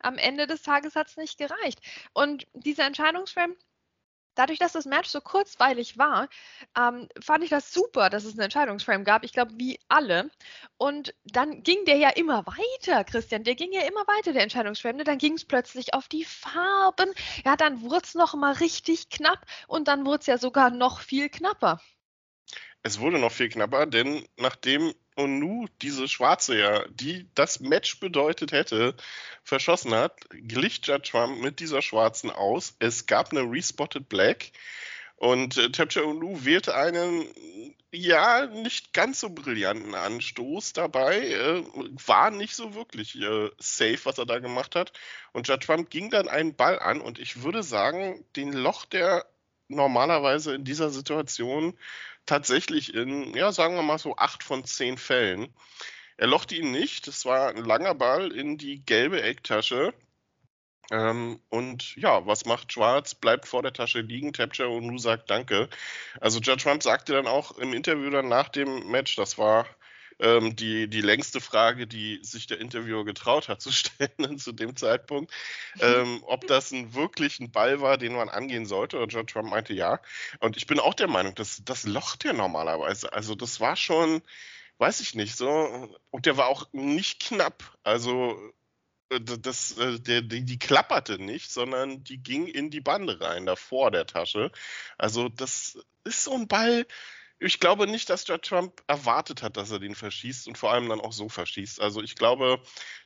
Am 0.02 0.20
Ende 0.20 0.46
des 0.46 0.62
Tages 0.62 0.96
hat 0.96 1.10
es 1.13 1.18
nicht 1.18 1.38
gereicht. 1.38 1.80
Und 2.13 2.48
dieser 2.54 2.86
Entscheidungsframe, 2.86 3.56
dadurch, 4.36 4.60
dass 4.60 4.74
das 4.74 4.86
Match 4.86 5.10
so 5.10 5.21
kurzweilig 5.21 5.98
war, 5.98 6.27
ähm, 6.77 7.07
fand 7.21 7.44
ich 7.44 7.50
das 7.50 7.71
super, 7.71 8.10
dass 8.10 8.24
es 8.25 8.33
einen 8.33 8.42
Entscheidungsframe 8.42 9.04
gab. 9.04 9.24
Ich 9.24 9.33
glaube, 9.33 9.54
wie 9.57 9.80
alle. 9.88 10.30
Und 10.77 11.13
dann 11.25 11.63
ging 11.63 11.86
der 11.86 11.98
ja 11.98 12.10
immer 12.10 12.45
weiter, 12.45 13.04
Christian. 13.04 13.44
Der 13.44 13.56
ging 13.56 13.71
ja 13.71 13.81
immer 13.81 14.06
weiter, 14.07 14.34
der 14.34 14.43
Entscheidungsframe. 14.43 15.03
Dann 15.03 15.17
ging 15.17 15.34
es 15.34 15.46
plötzlich 15.46 15.93
auf 15.93 16.08
die 16.08 16.25
Farben. 16.25 17.13
Ja, 17.46 17.55
dann 17.55 17.82
wurde 17.82 18.05
es 18.05 18.15
noch 18.15 18.34
mal 18.34 18.53
richtig 18.53 19.10
knapp 19.10 19.46
und 19.67 19.88
dann 19.88 20.05
wurde 20.05 20.20
es 20.22 20.27
ja 20.27 20.38
sogar 20.38 20.70
noch 20.72 21.01
viel 21.01 21.29
knapper. 21.29 21.79
Es 22.82 23.00
wurde 23.00 23.18
noch 23.20 23.32
viel 23.32 23.50
knapper, 23.50 23.86
denn 23.86 24.28
nachdem 24.38 24.94
Onu 25.16 25.68
diese 25.82 26.08
Schwarze 26.08 26.58
ja, 26.58 26.86
die 26.90 27.28
das 27.36 27.60
Match 27.60 28.00
bedeutet 28.00 28.52
hätte, 28.52 28.96
verschossen 29.44 29.94
hat, 29.94 30.20
glich 30.32 30.82
Judge 30.84 31.12
Trump 31.12 31.40
mit 31.42 31.60
dieser 31.60 31.82
Schwarzen 31.82 32.30
aus. 32.30 32.76
Es 32.80 33.06
gab 33.06 33.32
eine 33.32 33.42
Respotted 33.42 34.10
Black 34.10 34.52
und 35.18 35.58
äh, 35.58 35.72
Tapcha 35.72 36.02
Onu 36.02 36.44
wählte 36.44 36.76
einen, 36.76 37.26
ja, 37.94 38.48
nicht 38.48 38.94
ganz 38.94 39.22
so 39.22 39.30
brillanten 39.30 39.96
Anstoß 39.96 40.74
dabei, 40.74 41.20
äh, 41.30 41.64
war 42.06 42.32
nicht 42.32 42.56
so 42.56 42.74
wirklich 42.74 43.16
äh, 43.22 43.50
safe, 43.60 44.00
was 44.04 44.18
er 44.18 44.26
da 44.26 44.40
gemacht 44.40 44.76
hat. 44.76 44.92
Und 45.32 45.48
Judge 45.48 45.68
Trump 45.68 45.90
ging 45.90 46.10
dann 46.10 46.28
einen 46.28 46.56
Ball 46.56 46.80
an 46.80 47.00
und 47.00 47.20
ich 47.20 47.44
würde 47.44 47.64
sagen, 47.64 48.26
den 48.36 48.52
Loch 48.52 48.86
der 48.86 49.26
normalerweise 49.75 50.56
in 50.56 50.63
dieser 50.63 50.89
Situation 50.89 51.77
tatsächlich 52.25 52.94
in, 52.94 53.34
ja, 53.36 53.51
sagen 53.51 53.75
wir 53.75 53.84
mal 53.84 53.98
so 53.98 54.15
acht 54.15 54.44
von 54.44 54.65
zehn 54.65 54.98
Fällen. 54.98 55.53
Er 56.18 56.27
lochte 56.27 56.56
ihn 56.56 56.72
nicht. 56.72 57.08
Es 57.08 57.25
war 57.25 57.50
ein 57.50 57.65
langer 57.65 57.96
Ball 57.96 58.32
in 58.32 58.58
die 58.58 58.86
gelbe 58.86 59.22
Ecktasche. 59.22 59.94
Ähm, 60.92 61.39
und 61.50 61.96
ja, 61.96 62.25
was 62.25 62.46
macht 62.46 62.72
Schwarz? 62.74 63.15
Bleibt 63.15 63.48
vor 63.48 63.63
der 63.63 63.74
Tasche 63.74 64.01
liegen. 64.01 64.34
Tapcher 64.34 64.70
und 64.70 64.86
Nu 64.86 64.98
sagt 64.98 65.30
Danke. 65.30 65.70
Also 66.22 66.39
Judge 66.39 66.63
Trump 66.63 66.84
sagte 66.84 67.13
dann 67.13 67.27
auch 67.27 67.58
im 67.58 67.74
Interview 67.74 68.10
dann 68.10 68.27
nach 68.27 68.50
dem 68.50 68.89
Match, 68.92 69.15
das 69.15 69.38
war 69.38 69.65
ähm, 70.20 70.55
die, 70.55 70.88
die 70.88 71.01
längste 71.01 71.41
Frage, 71.41 71.88
die 71.88 72.20
sich 72.24 72.48
der 72.48 72.60
Interviewer 72.60 73.05
getraut 73.05 73.50
hat 73.50 73.62
zu 73.62 73.72
stellen 73.74 74.38
zu 74.38 74.51
dem 74.51 74.75
Zeitpunkt, 74.75 75.32
ähm, 75.79 76.24
ob 76.24 76.48
das 76.48 76.72
ein 76.72 76.93
wirklich 76.93 77.39
ein 77.39 77.51
Ball 77.51 77.82
war, 77.82 77.98
den 77.98 78.13
man 78.15 78.29
angehen 78.29 78.65
sollte. 78.65 79.00
Und 79.00 79.13
John 79.13 79.27
Trump 79.27 79.50
meinte 79.50 79.74
ja. 79.74 80.00
Und 80.39 80.58
ich 80.58 80.67
bin 80.67 80.79
auch 80.79 80.93
der 80.93 81.08
Meinung, 81.08 81.36
dass 81.36 81.63
das 81.65 81.86
locht 81.86 82.24
ja 82.24 82.34
normalerweise. 82.34 83.13
Also 83.13 83.36
das 83.36 83.60
war 83.60 83.75
schon, 83.75 84.22
weiß 84.77 85.00
ich 85.01 85.15
nicht, 85.15 85.36
so. 85.36 85.89
Und 86.12 86.25
der 86.25 86.38
war 86.38 86.48
auch 86.48 86.67
nicht 86.72 87.22
knapp. 87.22 87.77
Also 87.84 88.38
äh, 89.10 89.20
das, 89.20 89.77
äh, 89.77 90.00
der, 90.00 90.22
die, 90.22 90.43
die 90.43 90.60
klapperte 90.60 91.20
nicht, 91.20 91.51
sondern 91.51 92.03
die 92.03 92.17
ging 92.17 92.48
in 92.48 92.70
die 92.70 92.82
Bande 92.82 93.20
rein, 93.22 93.46
davor 93.46 93.91
der 93.91 94.08
Tasche. 94.08 94.51
Also 94.98 95.29
das 95.29 95.77
ist 96.03 96.24
so 96.24 96.34
ein 96.34 96.48
Ball, 96.48 96.86
ich 97.44 97.60
glaube 97.60 97.88
nicht, 97.88 98.10
dass 98.10 98.28
Judd 98.28 98.44
Trump 98.44 98.82
erwartet 98.88 99.44
hat, 99.44 99.58
dass 99.58 99.72
er 99.72 99.80
den 99.80 99.96
verschießt 99.96 100.48
und 100.48 100.58
vor 100.58 100.72
allem 100.72 100.90
dann 100.90 101.02
auch 101.02 101.14
so 101.14 101.30
verschießt. 101.30 101.82
Also 101.82 102.02
ich 102.02 102.16
glaube, 102.16 102.62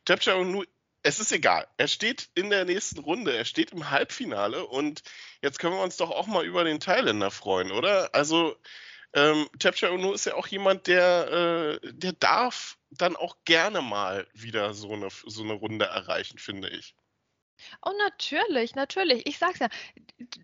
Tapcha 0.06 0.34
und 0.36 0.52
Nu, 0.52 0.64
es 1.04 1.20
ist 1.20 1.32
egal. 1.32 1.68
Er 1.78 1.88
steht 1.88 2.30
in 2.36 2.50
der 2.50 2.66
nächsten 2.66 3.00
Runde, 3.00 3.36
er 3.36 3.46
steht 3.46 3.72
im 3.72 3.90
Halbfinale 3.90 4.66
und 4.66 5.04
jetzt 5.42 5.60
können 5.60 5.76
wir 5.76 5.84
uns 5.84 5.98
doch 5.98 6.12
auch 6.12 6.28
mal 6.28 6.46
über 6.46 6.64
den 6.64 6.80
Thailänder 6.80 7.32
freuen, 7.32 7.72
oder? 7.72 8.14
Also 8.14 8.56
ähm, 9.14 9.48
Tapcha 9.60 9.90
Unu 9.90 10.14
ist 10.14 10.26
ja 10.26 10.36
auch 10.36 10.48
jemand, 10.48 10.88
der, 10.88 11.80
äh, 11.82 11.94
der 11.94 12.14
darf 12.14 12.78
dann 12.92 13.16
auch 13.16 13.38
gerne 13.46 13.82
mal 13.82 14.28
wieder 14.34 14.74
so 14.74 14.92
eine, 14.94 15.10
so 15.10 15.44
eine 15.44 15.54
Runde 15.54 15.86
erreichen, 15.86 16.38
finde 16.38 16.70
ich. 16.70 16.96
Oh, 17.86 17.92
natürlich, 18.00 18.76
natürlich. 18.76 19.26
Ich 19.28 19.38
sag's 19.38 19.60
ja. 19.60 19.68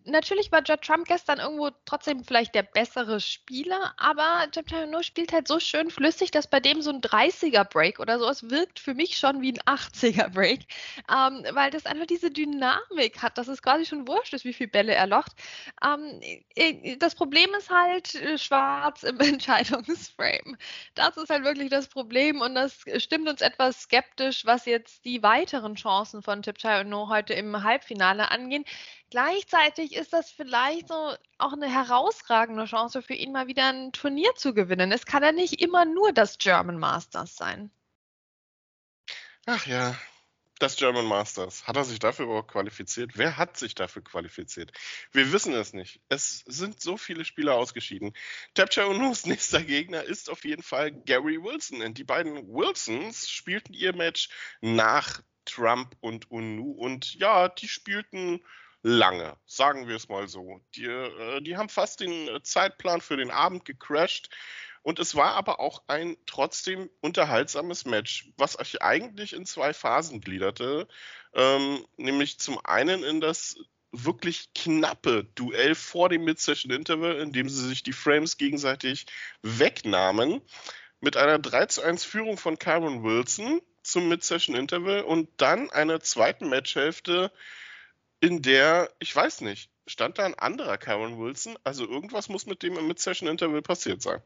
Natürlich 0.06 0.52
war 0.52 0.62
Judd 0.64 0.82
Trump 0.82 1.08
gestern 1.08 1.40
irgendwo 1.40 1.72
trotzdem 1.86 2.24
vielleicht 2.24 2.54
der 2.54 2.62
bessere 2.62 3.20
Spieler, 3.20 3.94
aber 3.98 4.48
Judd 4.54 4.68
Trump 4.68 5.04
spielt 5.04 5.34
halt 5.34 5.48
so 5.48 5.60
schön 5.60 5.90
flüssig, 5.90 6.30
dass 6.30 6.48
bei 6.48 6.60
dem 6.60 6.82
so 6.84 6.92
ein 6.92 7.02
30er-Break 7.02 8.00
oder 8.00 8.20
so, 8.20 8.28
es 8.30 8.50
wirkt 8.52 8.80
für 8.80 8.94
mich 8.94 9.18
schon 9.18 9.42
wie 9.42 9.54
ein 9.54 9.60
80er-Break, 9.62 10.62
ähm, 11.10 11.44
weil 11.54 11.72
das 11.72 11.88
einfach 11.88 12.06
diese 12.06 12.30
Dynamik 12.30 13.22
hat, 13.24 13.38
dass 13.38 13.48
es 13.48 13.64
quasi 13.64 13.86
schon 13.86 14.08
wurscht 14.08 14.34
ist, 14.34 14.46
wie 14.46 14.54
viele 14.54 14.70
Bälle 14.70 14.94
er 14.94 15.08
locht. 15.08 15.32
Ähm, 15.84 16.20
äh, 16.56 16.98
das 16.98 17.16
Problem 17.16 17.50
ist 17.58 17.70
halt 17.70 18.14
äh, 18.16 18.38
schwarz 18.38 19.04
im 19.04 19.20
Entscheidungsframe. 19.20 20.58
Das 20.96 21.18
ist 21.18 21.30
halt 21.30 21.44
wirklich 21.44 21.70
das 21.70 21.88
Problem 21.88 22.42
und 22.42 22.56
das 22.56 22.84
stimmt 22.98 23.28
uns 23.28 23.42
etwas 23.42 23.82
skeptisch, 23.84 24.46
was 24.46 24.66
jetzt 24.66 25.06
die 25.06 25.24
weiteren 25.24 25.76
Chancen 25.76 26.22
von 26.22 26.42
Tipchai 26.42 26.82
und 26.82 26.90
Heute 27.10 27.34
im 27.34 27.64
Halbfinale 27.64 28.32
angehen. 28.32 28.66
Gleichzeitig 29.10 29.96
ist 29.96 30.14
das 30.14 30.32
vielleicht 30.32 30.88
so 30.88 31.16
auch 31.38 31.54
eine 31.54 31.72
herausragende 31.72 32.66
Chance 32.66 33.02
für 33.02 33.14
ihn, 33.14 33.32
mal 33.32 33.48
wieder 33.48 33.68
ein 33.68 33.92
Turnier 33.92 34.34
zu 34.36 34.54
gewinnen. 34.54 34.92
Es 34.92 35.06
kann 35.06 35.24
ja 35.24 35.32
nicht 35.32 35.62
immer 35.62 35.86
nur 35.86 36.12
das 36.14 36.38
German 36.38 36.80
Masters 36.80 37.36
sein. 37.36 37.72
Ach 39.46 39.66
ja, 39.68 39.96
das 40.64 40.78
German 40.78 41.06
Masters. 41.06 41.68
Hat 41.68 41.76
er 41.76 41.84
sich 41.84 42.00
dafür 42.00 42.26
überhaupt 42.26 42.52
qualifiziert? 42.52 43.12
Wer 43.16 43.38
hat 43.38 43.58
sich 43.58 43.76
dafür 43.76 44.02
qualifiziert? 44.02 44.72
Wir 45.12 45.32
wissen 45.34 45.54
es 45.54 45.74
nicht. 45.74 46.00
Es 46.08 46.44
sind 46.48 46.80
so 46.80 46.96
viele 46.96 47.26
Spieler 47.26 47.56
ausgeschieden. 47.56 48.14
Tapcha 48.54 48.86
Unus 48.86 49.26
nächster 49.28 49.62
Gegner 49.62 50.04
ist 50.04 50.30
auf 50.30 50.46
jeden 50.46 50.64
Fall 50.64 50.92
Gary 50.92 51.44
Wilson. 51.44 51.82
Und 51.82 51.98
die 51.98 52.06
beiden 52.06 52.48
Wilsons 52.48 53.30
spielten 53.30 53.74
ihr 53.74 53.94
Match 53.94 54.30
nach 54.62 55.22
Trump 55.46 55.96
und 56.00 56.32
UNU. 56.32 56.72
Und 56.72 57.16
ja, 57.16 57.50
die 57.50 57.68
spielten 57.68 58.42
lange, 58.84 59.38
sagen 59.46 59.88
wir 59.88 59.96
es 59.96 60.10
mal 60.10 60.28
so. 60.28 60.62
Die, 60.76 60.86
äh, 60.86 61.42
die 61.42 61.58
haben 61.58 61.70
fast 61.70 62.02
den 62.02 62.28
äh, 62.28 62.44
Zeitplan 62.44 63.02
für 63.02 63.18
den 63.18 63.32
Abend 63.32 63.66
gecrashed. 63.66 64.30
Und 64.84 65.00
es 65.00 65.16
war 65.16 65.36
aber 65.36 65.62
auch 65.62 65.84
ein 65.88 66.18
trotzdem 66.26 66.90
unterhaltsames 67.00 67.86
Match, 67.86 68.30
was 68.36 68.54
sich 68.54 68.82
eigentlich 68.82 69.32
in 69.32 69.46
zwei 69.46 69.74
Phasen 69.74 70.20
gliederte. 70.20 70.90
Ähm, 71.34 71.86
nämlich 71.96 72.38
zum 72.40 72.64
einen 72.66 73.04
in 73.04 73.22
das 73.22 73.56
wirklich 73.94 74.54
knappe 74.54 75.24
Duell 75.36 75.76
vor 75.76 76.10
dem 76.10 76.26
Mid-Session 76.26 76.72
Interval, 76.72 77.20
in 77.20 77.32
dem 77.32 77.48
sie 77.48 77.68
sich 77.68 77.84
die 77.84 77.94
Frames 77.94 78.38
gegenseitig 78.38 79.06
wegnahmen, 79.42 80.42
mit 81.00 81.16
einer 81.16 81.40
3 81.40 81.68
zu 81.68 81.82
1 81.82 82.04
Führung 82.04 82.38
von 82.38 82.60
Cameron 82.60 83.04
Wilson, 83.04 83.62
zum 83.94 84.10
Mid-Session-Interval 84.10 85.04
und 85.04 85.30
dann 85.38 85.70
einer 85.70 86.02
zweiten 86.02 86.50
Matchhälfte, 86.50 87.32
in 88.20 88.42
der, 88.42 88.92
ich 89.00 89.16
weiß 89.16 89.42
nicht, 89.42 89.70
stand 89.86 90.18
da 90.18 90.26
ein 90.26 90.34
anderer 90.34 90.78
Karen 90.78 91.20
Wilson? 91.20 91.58
Also 91.64 91.88
irgendwas 91.88 92.28
muss 92.28 92.46
mit 92.46 92.64
dem 92.64 92.78
im 92.78 92.88
Mid-Session-Interval 92.88 93.62
passiert 93.62 94.02
sein. 94.02 94.22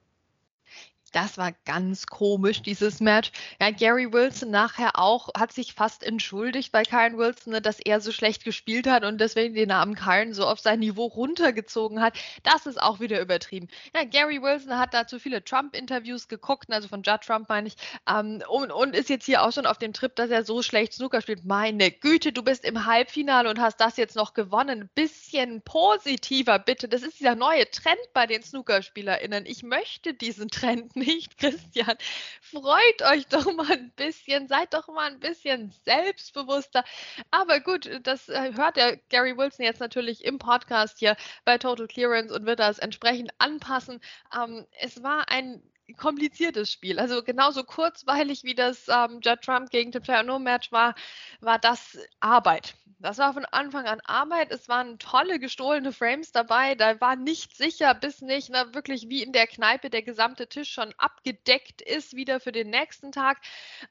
Das 1.11 1.37
war 1.37 1.53
ganz 1.65 2.05
komisch, 2.07 2.61
dieses 2.61 2.99
Match. 2.99 3.31
Ja, 3.61 3.71
Gary 3.71 4.11
Wilson 4.11 4.51
nachher 4.51 4.99
auch 4.99 5.29
hat 5.37 5.53
sich 5.53 5.73
fast 5.73 6.03
entschuldigt 6.03 6.71
bei 6.71 6.83
Karen 6.83 7.17
Wilson, 7.17 7.53
ne, 7.53 7.61
dass 7.61 7.79
er 7.79 8.01
so 8.01 8.11
schlecht 8.11 8.43
gespielt 8.43 8.87
hat 8.87 9.05
und 9.05 9.19
deswegen 9.19 9.53
den 9.53 9.69
Namen 9.69 9.95
Karen 9.95 10.33
so 10.33 10.45
auf 10.45 10.59
sein 10.59 10.79
Niveau 10.79 11.05
runtergezogen 11.05 12.01
hat. 12.01 12.17
Das 12.43 12.65
ist 12.65 12.81
auch 12.81 12.99
wieder 12.99 13.21
übertrieben. 13.21 13.67
Ja, 13.95 14.03
Gary 14.03 14.41
Wilson 14.41 14.77
hat 14.77 14.93
dazu 14.93 15.17
viele 15.17 15.43
Trump-Interviews 15.43 16.27
geguckt, 16.27 16.71
also 16.71 16.87
von 16.87 17.03
Judd 17.03 17.21
Trump 17.21 17.47
meine 17.47 17.67
ich, 17.69 17.75
ähm, 18.09 18.43
und, 18.49 18.71
und, 18.71 18.95
ist 18.95 19.09
jetzt 19.09 19.25
hier 19.25 19.43
auch 19.43 19.51
schon 19.51 19.65
auf 19.65 19.77
dem 19.77 19.93
Trip, 19.93 20.15
dass 20.15 20.29
er 20.29 20.43
so 20.43 20.61
schlecht 20.61 20.93
Snooker 20.93 21.21
spielt. 21.21 21.45
Meine 21.45 21.89
Güte, 21.91 22.33
du 22.33 22.43
bist 22.43 22.65
im 22.65 22.85
Halbfinale 22.85 23.49
und 23.49 23.61
hast 23.61 23.79
das 23.79 23.95
jetzt 23.95 24.15
noch 24.15 24.33
gewonnen. 24.33 24.89
Bisschen 24.93 25.61
positiver, 25.61 26.59
bitte. 26.59 26.87
Das 26.89 27.03
ist 27.03 27.19
dieser 27.19 27.35
neue 27.35 27.69
Trend 27.69 27.97
bei 28.13 28.25
den 28.25 28.43
Snookerspielerinnen. 28.43 29.45
Ich 29.45 29.63
möchte 29.63 30.13
diesen 30.13 30.49
Trend 30.49 30.96
nicht, 30.97 31.37
Christian. 31.37 31.95
Freut 32.41 33.01
euch 33.03 33.27
doch 33.27 33.51
mal 33.53 33.71
ein 33.71 33.91
bisschen, 33.91 34.47
seid 34.47 34.73
doch 34.73 34.87
mal 34.87 35.11
ein 35.11 35.19
bisschen 35.19 35.71
selbstbewusster. 35.85 36.83
Aber 37.31 37.59
gut, 37.59 37.89
das 38.03 38.29
äh, 38.29 38.53
hört 38.55 38.77
der 38.77 38.97
Gary 39.09 39.37
Wilson 39.37 39.65
jetzt 39.65 39.79
natürlich 39.79 40.25
im 40.25 40.39
Podcast 40.39 40.99
hier 40.99 41.15
bei 41.45 41.57
Total 41.57 41.87
Clearance 41.87 42.33
und 42.33 42.45
wird 42.45 42.59
das 42.59 42.79
entsprechend 42.79 43.31
anpassen. 43.39 43.99
Ähm, 44.35 44.65
es 44.79 45.03
war 45.03 45.29
ein 45.29 45.61
kompliziertes 45.95 46.71
Spiel. 46.71 46.99
Also 46.99 47.23
genauso 47.23 47.63
kurzweilig 47.63 48.43
wie 48.43 48.55
das 48.55 48.87
ähm, 48.87 49.19
Judd 49.21 49.41
Trump 49.41 49.69
gegen 49.69 49.91
Tim 49.91 50.03
No 50.25 50.39
Match 50.39 50.71
war, 50.71 50.95
war 51.39 51.59
das 51.59 51.97
Arbeit. 52.19 52.75
Das 52.99 53.19
war 53.19 53.31
von 53.33 53.45
Anfang 53.45 53.85
an 53.85 54.01
Arbeit. 54.05 54.51
Es 54.51 54.67
waren 54.67 54.97
tolle 54.97 55.39
gestohlene 55.39 55.93
Frames 55.93 56.31
dabei. 56.31 56.73
Da 56.73 56.99
war 56.99 57.15
nicht 57.15 57.55
sicher, 57.55 57.93
bis 57.93 58.21
nicht 58.21 58.49
na, 58.49 58.73
wirklich 58.73 59.07
wie 59.07 59.21
in 59.21 59.33
der 59.33 59.45
Kneipe 59.45 59.91
der 59.91 60.01
gesamte 60.01 60.47
Tisch 60.47 60.71
schon 60.71 60.93
abgedeckt 60.97 61.81
ist, 61.83 62.15
wieder 62.15 62.39
für 62.39 62.51
den 62.51 62.71
nächsten 62.71 63.11
Tag. 63.11 63.37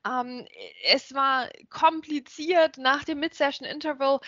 Ähm, 0.05 0.47
es 0.85 1.15
war 1.15 1.49
kompliziert. 1.71 2.79
Nach 2.79 3.05
dem 3.05 3.21
Mid-Session 3.21 3.67
Interval 3.69 4.19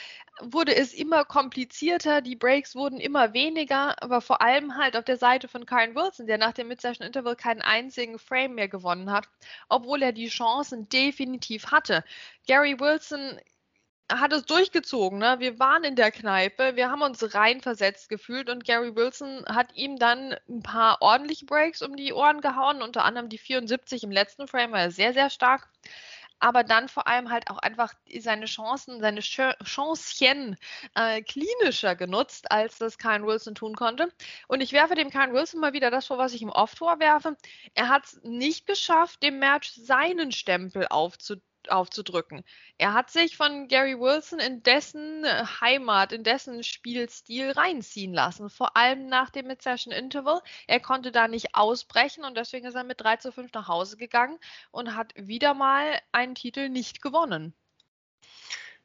wurde 0.40 0.76
es 0.76 0.94
immer 0.94 1.25
komplizierter. 1.25 2.20
Die 2.20 2.37
Breaks 2.37 2.76
wurden 2.76 3.00
immer 3.00 3.32
weniger, 3.32 4.00
aber 4.00 4.20
vor 4.20 4.40
allem 4.42 4.76
halt 4.76 4.96
auf 4.96 5.04
der 5.04 5.16
Seite 5.16 5.48
von 5.48 5.66
Karen 5.66 5.96
Wilson, 5.96 6.28
der 6.28 6.38
nach 6.38 6.52
dem 6.52 6.68
Mid-Session 6.68 7.04
Interval 7.04 7.34
keinen 7.58 7.62
einzigen 7.62 8.18
Frame 8.18 8.54
mehr 8.54 8.68
gewonnen 8.68 9.10
hat, 9.10 9.28
obwohl 9.68 10.02
er 10.02 10.12
die 10.12 10.28
Chancen 10.28 10.88
definitiv 10.88 11.70
hatte. 11.70 12.04
Gary 12.46 12.78
Wilson 12.78 13.40
hat 14.10 14.32
es 14.32 14.46
durchgezogen. 14.46 15.18
Ne? 15.18 15.36
Wir 15.38 15.58
waren 15.58 15.84
in 15.84 15.94
der 15.94 16.10
Kneipe, 16.10 16.76
wir 16.76 16.90
haben 16.90 17.02
uns 17.02 17.34
reinversetzt 17.34 18.08
gefühlt 18.08 18.48
und 18.48 18.64
Gary 18.64 18.96
Wilson 18.96 19.44
hat 19.46 19.74
ihm 19.74 19.98
dann 19.98 20.34
ein 20.48 20.62
paar 20.62 21.02
ordentliche 21.02 21.44
Breaks 21.44 21.82
um 21.82 21.94
die 21.94 22.14
Ohren 22.14 22.40
gehauen, 22.40 22.80
unter 22.80 23.04
anderem 23.04 23.28
die 23.28 23.38
74 23.38 24.04
im 24.04 24.10
letzten 24.10 24.48
Frame 24.48 24.72
war 24.72 24.80
er 24.80 24.90
sehr, 24.90 25.12
sehr 25.12 25.28
stark. 25.28 25.68
Aber 26.40 26.64
dann 26.64 26.88
vor 26.88 27.07
allem 27.07 27.30
halt 27.30 27.50
auch 27.50 27.59
einfach 27.59 27.95
seine 28.21 28.47
Chancen, 28.47 29.00
seine 29.00 29.21
Chancen 29.21 30.57
äh, 30.95 31.23
klinischer 31.23 31.97
genutzt, 31.97 32.50
als 32.50 32.78
das 32.78 32.99
Kyle 32.99 33.25
Wilson 33.26 33.54
tun 33.54 33.75
konnte. 33.75 34.12
Und 34.47 34.61
ich 34.61 34.73
werfe 34.73 34.95
dem 34.95 35.11
Kyle 35.11 35.33
Wilson 35.33 35.61
mal 35.61 35.73
wieder 35.73 35.90
das 35.90 36.07
vor, 36.07 36.18
was 36.18 36.35
ich 36.35 36.42
ihm 36.42 36.50
oft 36.50 36.78
vorwerfe. 36.78 37.37
Er 37.75 37.88
hat 37.88 38.04
es 38.07 38.21
nicht 38.23 38.66
geschafft, 38.66 39.23
dem 39.23 39.38
Match 39.38 39.71
seinen 39.73 40.33
Stempel 40.33 40.87
aufzudrücken 40.88 41.48
aufzudrücken. 41.68 42.44
Er 42.78 42.92
hat 42.94 43.10
sich 43.10 43.36
von 43.36 43.68
Gary 43.68 43.98
Wilson 43.98 44.38
in 44.38 44.62
dessen 44.62 45.24
äh, 45.24 45.44
Heimat, 45.60 46.12
in 46.12 46.24
dessen 46.24 46.62
Spielstil 46.62 47.50
reinziehen 47.50 48.14
lassen, 48.14 48.50
vor 48.50 48.76
allem 48.76 49.06
nach 49.08 49.30
dem 49.30 49.46
Mid-Session 49.46 49.92
Interval. 49.92 50.40
Er 50.66 50.80
konnte 50.80 51.12
da 51.12 51.28
nicht 51.28 51.54
ausbrechen 51.54 52.24
und 52.24 52.36
deswegen 52.36 52.66
ist 52.66 52.74
er 52.74 52.84
mit 52.84 53.00
3 53.00 53.16
zu 53.16 53.32
5 53.32 53.52
nach 53.52 53.68
Hause 53.68 53.96
gegangen 53.96 54.38
und 54.70 54.94
hat 54.94 55.12
wieder 55.16 55.54
mal 55.54 56.00
einen 56.12 56.34
Titel 56.34 56.68
nicht 56.68 57.02
gewonnen. 57.02 57.54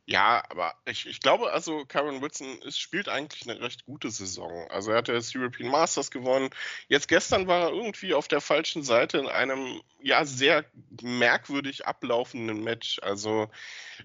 Ja, 0.06 0.44
aber 0.50 0.74
ich, 0.84 1.06
ich 1.06 1.22
glaube, 1.22 1.54
also 1.54 1.86
Karen 1.86 2.22
Wilson 2.22 2.62
ist, 2.64 2.78
spielt 2.78 3.08
eigentlich 3.08 3.50
eine 3.50 3.62
recht 3.62 3.86
gute 3.86 4.10
Saison. 4.12 4.68
Also 4.70 4.92
er 4.92 4.98
hat 4.98 5.08
das 5.08 5.34
European 5.34 5.72
Masters 5.72 6.12
gewonnen. 6.12 6.50
Jetzt 6.90 7.08
gestern 7.08 7.48
war 7.48 7.70
er 7.70 7.70
irgendwie 7.72 8.14
auf 8.14 8.28
der 8.28 8.42
falschen 8.42 8.84
Seite 8.84 9.18
in 9.18 9.28
einem 9.28 9.82
ja 10.02 10.26
sehr 10.26 10.66
merkwürdig 11.02 11.88
ablaufenden 11.88 12.66
Match. 12.66 13.00
Also 13.02 13.50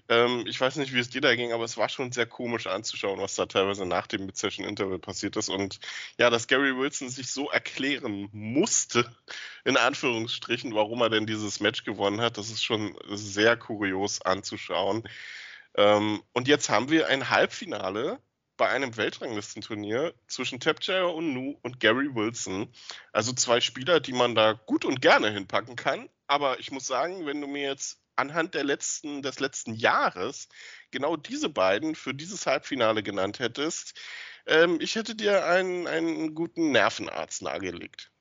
ähm, 0.07 0.45
ich 0.47 0.61
weiß 0.61 0.77
nicht, 0.77 0.93
wie 0.93 0.99
es 0.99 1.09
dir 1.09 1.19
da 1.19 1.35
ging, 1.35 1.51
aber 1.51 1.65
es 1.65 1.75
war 1.75 1.89
schon 1.89 2.13
sehr 2.13 2.25
komisch 2.25 2.67
anzuschauen, 2.67 3.19
was 3.19 3.35
da 3.35 3.45
teilweise 3.45 3.85
nach 3.85 4.07
dem 4.07 4.25
Mid-Session 4.25 4.65
Interval 4.65 4.99
passiert 4.99 5.35
ist. 5.35 5.49
Und 5.49 5.81
ja, 6.17 6.29
dass 6.29 6.47
Gary 6.47 6.77
Wilson 6.77 7.09
sich 7.09 7.29
so 7.29 7.49
erklären 7.49 8.29
musste, 8.31 9.13
in 9.65 9.75
Anführungsstrichen, 9.75 10.73
warum 10.73 11.01
er 11.01 11.09
denn 11.09 11.25
dieses 11.25 11.59
Match 11.59 11.83
gewonnen 11.83 12.21
hat, 12.21 12.37
das 12.37 12.49
ist 12.49 12.63
schon 12.63 12.95
sehr 13.09 13.57
kurios 13.57 14.21
anzuschauen. 14.21 15.03
Ähm, 15.79 16.21
und 16.33 16.49
jetzt 16.49 16.69
haben 16.69 16.89
wir 16.89 17.07
ein 17.07 17.29
Halbfinale 17.29 18.19
bei 18.57 18.67
einem 18.67 18.97
Weltranglistenturnier 18.97 20.13
zwischen 20.27 20.59
Tapjayer 20.59 21.13
und 21.15 21.33
Nu 21.33 21.57
und 21.63 21.79
Gary 21.79 22.13
Wilson. 22.13 22.67
Also 23.13 23.31
zwei 23.31 23.61
Spieler, 23.61 24.01
die 24.01 24.11
man 24.11 24.35
da 24.35 24.51
gut 24.51 24.83
und 24.83 25.01
gerne 25.01 25.31
hinpacken 25.31 25.77
kann. 25.77 26.09
Aber 26.27 26.59
ich 26.59 26.71
muss 26.71 26.85
sagen, 26.85 27.25
wenn 27.25 27.39
du 27.39 27.47
mir 27.47 27.63
jetzt 27.69 28.01
anhand 28.17 28.55
der 28.55 28.65
letzten, 28.65 29.21
des 29.21 29.39
letzten 29.39 29.73
Jahres 29.73 30.49
genau 30.91 31.15
diese 31.15 31.47
beiden 31.47 31.95
für 31.95 32.13
dieses 32.13 32.45
Halbfinale 32.45 33.01
genannt 33.01 33.39
hättest, 33.39 33.97
ähm, 34.47 34.79
ich 34.81 34.95
hätte 34.95 35.15
dir 35.15 35.45
einen, 35.45 35.87
einen 35.87 36.35
guten 36.35 36.71
Nervenarzt 36.73 37.41
nahegelegt. 37.41 38.11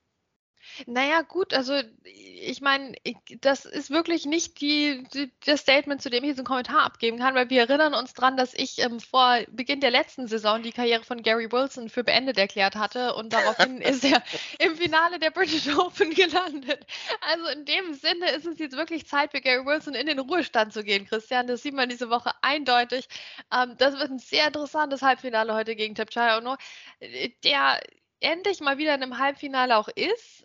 Naja, 0.87 1.23
gut, 1.23 1.55
also 1.55 1.81
ich 2.05 2.61
meine, 2.61 2.95
das 3.41 3.65
ist 3.65 3.91
wirklich 3.91 4.27
nicht 4.27 4.61
die, 4.61 5.05
die, 5.13 5.31
das 5.45 5.61
Statement, 5.61 6.01
zu 6.01 6.11
dem 6.11 6.23
ich 6.25 6.29
jetzt 6.29 6.39
einen 6.39 6.47
Kommentar 6.47 6.85
abgeben 6.85 7.19
kann, 7.19 7.35
weil 7.35 7.51
wir 7.51 7.63
erinnern 7.63 7.95
uns 7.95 8.15
daran, 8.15 8.37
dass 8.37 8.55
ich 8.55 8.79
ähm, 8.79 9.01
vor 9.01 9.41
Beginn 9.49 9.81
der 9.81 9.91
letzten 9.91 10.29
Saison 10.29 10.63
die 10.63 10.73
Karriere 10.73 11.03
von 11.05 11.23
Gary 11.23 11.51
Wilson 11.51 11.89
für 11.89 12.05
beendet 12.05 12.39
erklärt 12.39 12.77
hatte 12.77 13.15
und 13.15 13.33
daraufhin 13.33 13.81
ist 13.83 14.05
er 14.05 14.23
im 14.59 14.77
Finale 14.77 15.19
der 15.19 15.31
British 15.31 15.69
Open 15.79 16.15
gelandet. 16.15 16.87
Also 17.21 17.47
in 17.49 17.65
dem 17.65 17.95
Sinne 17.95 18.31
ist 18.31 18.47
es 18.47 18.59
jetzt 18.59 18.77
wirklich 18.77 19.07
Zeit 19.07 19.33
für 19.33 19.41
Gary 19.41 19.65
Wilson 19.67 19.95
in 19.95 20.07
den 20.07 20.19
Ruhestand 20.19 20.73
zu 20.73 20.85
gehen, 20.85 21.07
Christian. 21.07 21.47
Das 21.47 21.63
sieht 21.63 21.75
man 21.75 21.89
diese 21.89 22.11
Woche 22.11 22.31
eindeutig. 22.43 23.09
Ähm, 23.53 23.75
das 23.79 23.99
wird 23.99 24.11
ein 24.11 24.19
sehr 24.19 24.47
interessantes 24.47 25.03
Halbfinale 25.03 25.55
heute 25.55 25.75
gegen 25.77 25.95
Tapchai 25.95 26.37
Ono, 26.39 26.57
der 27.45 27.81
endlich 28.21 28.61
mal 28.61 28.79
wieder 28.79 28.95
in 28.95 29.03
einem 29.03 29.19
Halbfinale 29.19 29.77
auch 29.77 29.89
ist 29.89 30.38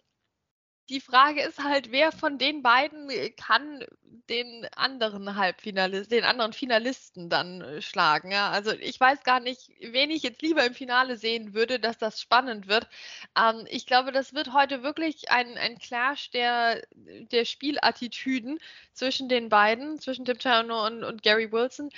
die 0.90 1.00
Frage 1.02 1.42
ist 1.42 1.64
halt, 1.64 1.92
wer 1.92 2.12
von 2.12 2.38
den 2.38 2.62
beiden 2.62 3.10
äh, 3.10 3.30
kann 3.30 3.86
den 4.30 4.68
anderen 4.76 5.36
Halbfinalisten, 5.36 6.18
den 6.18 6.24
anderen 6.24 6.54
Finalisten 6.54 7.30
dann 7.30 7.62
äh, 7.62 7.82
schlagen. 7.82 8.32
Ja? 8.32 8.50
Also 8.52 8.72
ich 8.72 9.00
weiß 9.00 9.24
gar 9.24 9.40
nicht, 9.40 9.72
wen 9.80 10.12
ich 10.12 10.24
jetzt 10.24 10.42
lieber 10.42 10.66
im 10.66 10.74
Finale 10.74 11.18
sehen 11.18 11.54
würde, 11.54 11.80
dass 11.80 11.98
das 11.98 12.20
spannend 12.22 12.68
wird. 12.68 12.88
Ähm, 13.38 13.66
ich 13.70 13.86
glaube, 13.86 14.12
das 14.12 14.34
wird 14.34 14.54
heute 14.54 14.84
wirklich 14.84 15.32
ein, 15.32 15.58
ein 15.58 15.78
Clash 15.78 16.32
der, 16.32 16.82
der 16.96 17.46
Spielattitüden 17.46 18.60
zwischen 18.94 19.30
den 19.30 19.50
beiden, 19.50 20.00
zwischen 20.00 20.26
Tim 20.26 20.40
Turner 20.40 20.84
und, 20.84 21.04
und 21.04 21.24
Gary 21.24 21.52
Wilson 21.52 21.90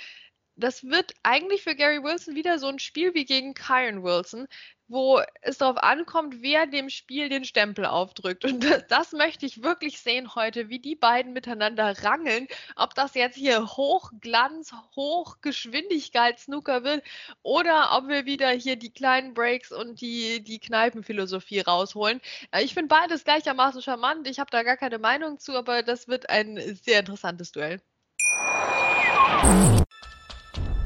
das 0.56 0.84
wird 0.84 1.14
eigentlich 1.22 1.62
für 1.62 1.76
Gary 1.76 2.02
Wilson 2.02 2.34
wieder 2.34 2.58
so 2.58 2.66
ein 2.66 2.78
Spiel 2.78 3.14
wie 3.14 3.26
gegen 3.26 3.52
Kyron 3.52 4.02
Wilson, 4.02 4.48
wo 4.88 5.20
es 5.42 5.58
darauf 5.58 5.78
ankommt, 5.78 6.42
wer 6.42 6.66
dem 6.66 6.90
Spiel 6.90 7.28
den 7.28 7.44
Stempel 7.44 7.86
aufdrückt. 7.86 8.44
Und 8.44 8.62
das, 8.62 8.86
das, 8.88 9.12
möchte 9.12 9.46
ich 9.46 9.62
wirklich 9.62 10.00
sehen 10.00 10.34
heute, 10.34 10.68
wie 10.68 10.78
die 10.78 10.94
beiden 10.94 11.32
miteinander 11.32 11.94
rangeln. 12.02 12.46
Ob 12.76 12.94
das 12.94 13.14
jetzt 13.14 13.36
hier 13.36 13.66
Hochglanz, 13.66 14.72
Hochgeschwindigkeit-Snooker 14.94 16.84
wird 16.84 17.02
oder 17.42 17.90
ob 17.96 18.08
wir 18.08 18.26
wieder 18.26 18.50
hier 18.50 18.76
die 18.76 18.92
kleinen 18.92 19.34
Breaks 19.34 19.72
und 19.72 20.00
die, 20.00 20.42
die 20.42 20.58
Kneipenphilosophie 20.58 21.60
rausholen. 21.60 22.20
Äh, 22.50 22.62
ich 22.62 22.74
finde 22.74 22.88
beides 22.88 23.24
gleichermaßen 23.24 23.82
charmant. 23.82 24.28
Ich 24.28 24.38
habe 24.38 24.50
da 24.50 24.62
gar 24.62 24.76
keine 24.76 24.98
Meinung 24.98 25.38
zu, 25.38 25.56
aber 25.56 25.82
das 25.82 26.08
wird 26.08 26.30
ein 26.30 26.58
sehr 26.82 27.00
interessantes 27.00 27.52
Duell. 27.52 27.80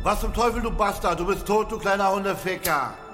Was 0.03 0.21
zum 0.21 0.33
Teufel, 0.33 0.63
du 0.63 0.71
Bastard? 0.71 1.21
Du 1.21 1.27
bist 1.27 1.47
tot, 1.47 1.71
du 1.71 1.79
kleiner 1.79 2.11
Hundeficker. 2.11 2.97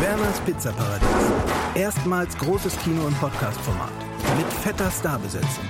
Werners 0.00 0.40
Pizzaparadies. 0.40 1.08
Erstmals 1.74 2.36
großes 2.36 2.78
Kino- 2.80 3.06
und 3.06 3.18
Podcast-Format. 3.18 3.92
Mit 4.36 4.52
fetter 4.52 4.90
Starbesetzung. 4.90 5.64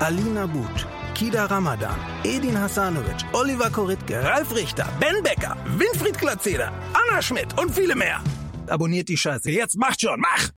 Alina 0.00 0.46
But, 0.46 0.86
Kida 1.14 1.46
Ramadan, 1.46 1.98
Edin 2.22 2.60
Hasanovic, 2.60 3.24
Oliver 3.32 3.70
Koritke, 3.70 4.22
Ralf 4.22 4.54
Richter, 4.54 4.86
Ben 5.00 5.22
Becker, 5.22 5.56
Winfried 5.78 6.18
Glatzeder, 6.18 6.70
Anna 6.92 7.22
Schmidt 7.22 7.58
und 7.58 7.74
viele 7.74 7.96
mehr. 7.96 8.22
Abonniert 8.66 9.08
die 9.08 9.16
Scheiße. 9.16 9.50
Jetzt 9.50 9.76
macht 9.78 10.02
schon, 10.02 10.20
mach! 10.20 10.50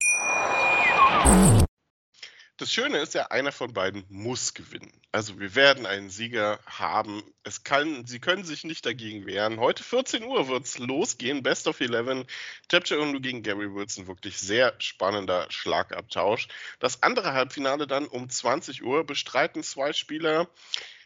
Das 2.56 2.72
Schöne 2.72 2.98
ist 2.98 3.12
ja, 3.12 3.26
einer 3.26 3.52
von 3.52 3.74
beiden 3.74 4.04
muss 4.08 4.54
gewinnen. 4.54 4.95
Also 5.12 5.40
wir 5.40 5.54
werden 5.54 5.86
einen 5.86 6.10
Sieger 6.10 6.60
haben. 6.66 7.22
Es 7.42 7.64
kann, 7.64 8.04
sie 8.06 8.20
können 8.20 8.44
sich 8.44 8.64
nicht 8.64 8.84
dagegen 8.84 9.26
wehren. 9.26 9.58
Heute 9.60 9.82
14 9.82 10.24
Uhr 10.24 10.48
wird 10.48 10.64
es 10.64 10.78
losgehen. 10.78 11.42
Best 11.42 11.68
of 11.68 11.80
11. 11.80 12.26
Tapcha 12.68 12.96
Undu 12.96 13.20
gegen 13.20 13.42
Gary 13.42 13.72
Wilson. 13.72 14.06
Wirklich 14.08 14.38
sehr 14.38 14.74
spannender 14.78 15.46
Schlagabtausch. 15.50 16.48
Das 16.80 17.02
andere 17.02 17.32
Halbfinale 17.32 17.86
dann 17.86 18.06
um 18.06 18.28
20 18.28 18.82
Uhr 18.82 19.04
bestreiten 19.04 19.62
zwei 19.62 19.92
Spieler. 19.92 20.50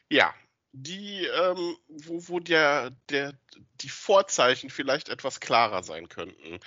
Ja, 0.09 0.35
die, 0.73 1.27
ähm, 1.27 1.77
wo, 1.89 2.29
wo 2.29 2.41
der, 2.41 2.91
der, 3.09 3.35
die 3.81 3.89
Vorzeichen 3.89 4.71
vielleicht 4.71 5.09
etwas 5.09 5.41
klarer 5.41 5.83
sein 5.83 6.09
könnten. 6.09 6.61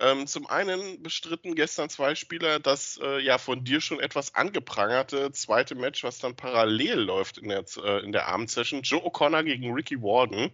Ähm, 0.00 0.26
zum 0.26 0.46
einen 0.46 1.02
bestritten 1.02 1.54
gestern 1.54 1.90
zwei 1.90 2.14
Spieler 2.14 2.58
das 2.58 2.98
äh, 3.02 3.20
ja 3.20 3.36
von 3.36 3.64
dir 3.64 3.82
schon 3.82 4.00
etwas 4.00 4.34
angeprangerte 4.34 5.30
zweite 5.32 5.74
Match, 5.74 6.02
was 6.04 6.18
dann 6.18 6.34
parallel 6.34 7.00
läuft 7.00 7.36
in 7.36 7.50
der, 7.50 7.64
äh, 7.84 8.10
der 8.10 8.26
Abendsession. 8.28 8.80
Joe 8.80 9.02
O'Connor 9.02 9.42
gegen 9.42 9.72
Ricky 9.74 10.00
Warden. 10.00 10.52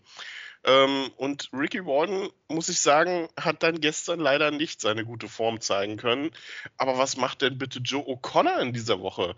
Ähm, 0.64 1.12
und 1.16 1.48
Ricky 1.52 1.86
Warden, 1.86 2.28
muss 2.48 2.68
ich 2.68 2.80
sagen, 2.80 3.28
hat 3.38 3.62
dann 3.62 3.80
gestern 3.80 4.18
leider 4.18 4.50
nicht 4.50 4.80
seine 4.80 5.04
gute 5.04 5.28
Form 5.28 5.60
zeigen 5.60 5.96
können. 5.96 6.32
Aber 6.76 6.98
was 6.98 7.16
macht 7.16 7.42
denn 7.42 7.56
bitte 7.56 7.78
Joe 7.78 8.02
O'Connor 8.02 8.60
in 8.60 8.72
dieser 8.72 9.00
Woche? 9.00 9.36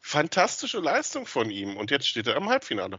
Fantastische 0.00 0.80
Leistung 0.80 1.26
von 1.26 1.50
ihm 1.50 1.76
und 1.76 1.90
jetzt 1.90 2.08
steht 2.08 2.26
er 2.26 2.36
im 2.36 2.48
Halbfinale. 2.48 2.98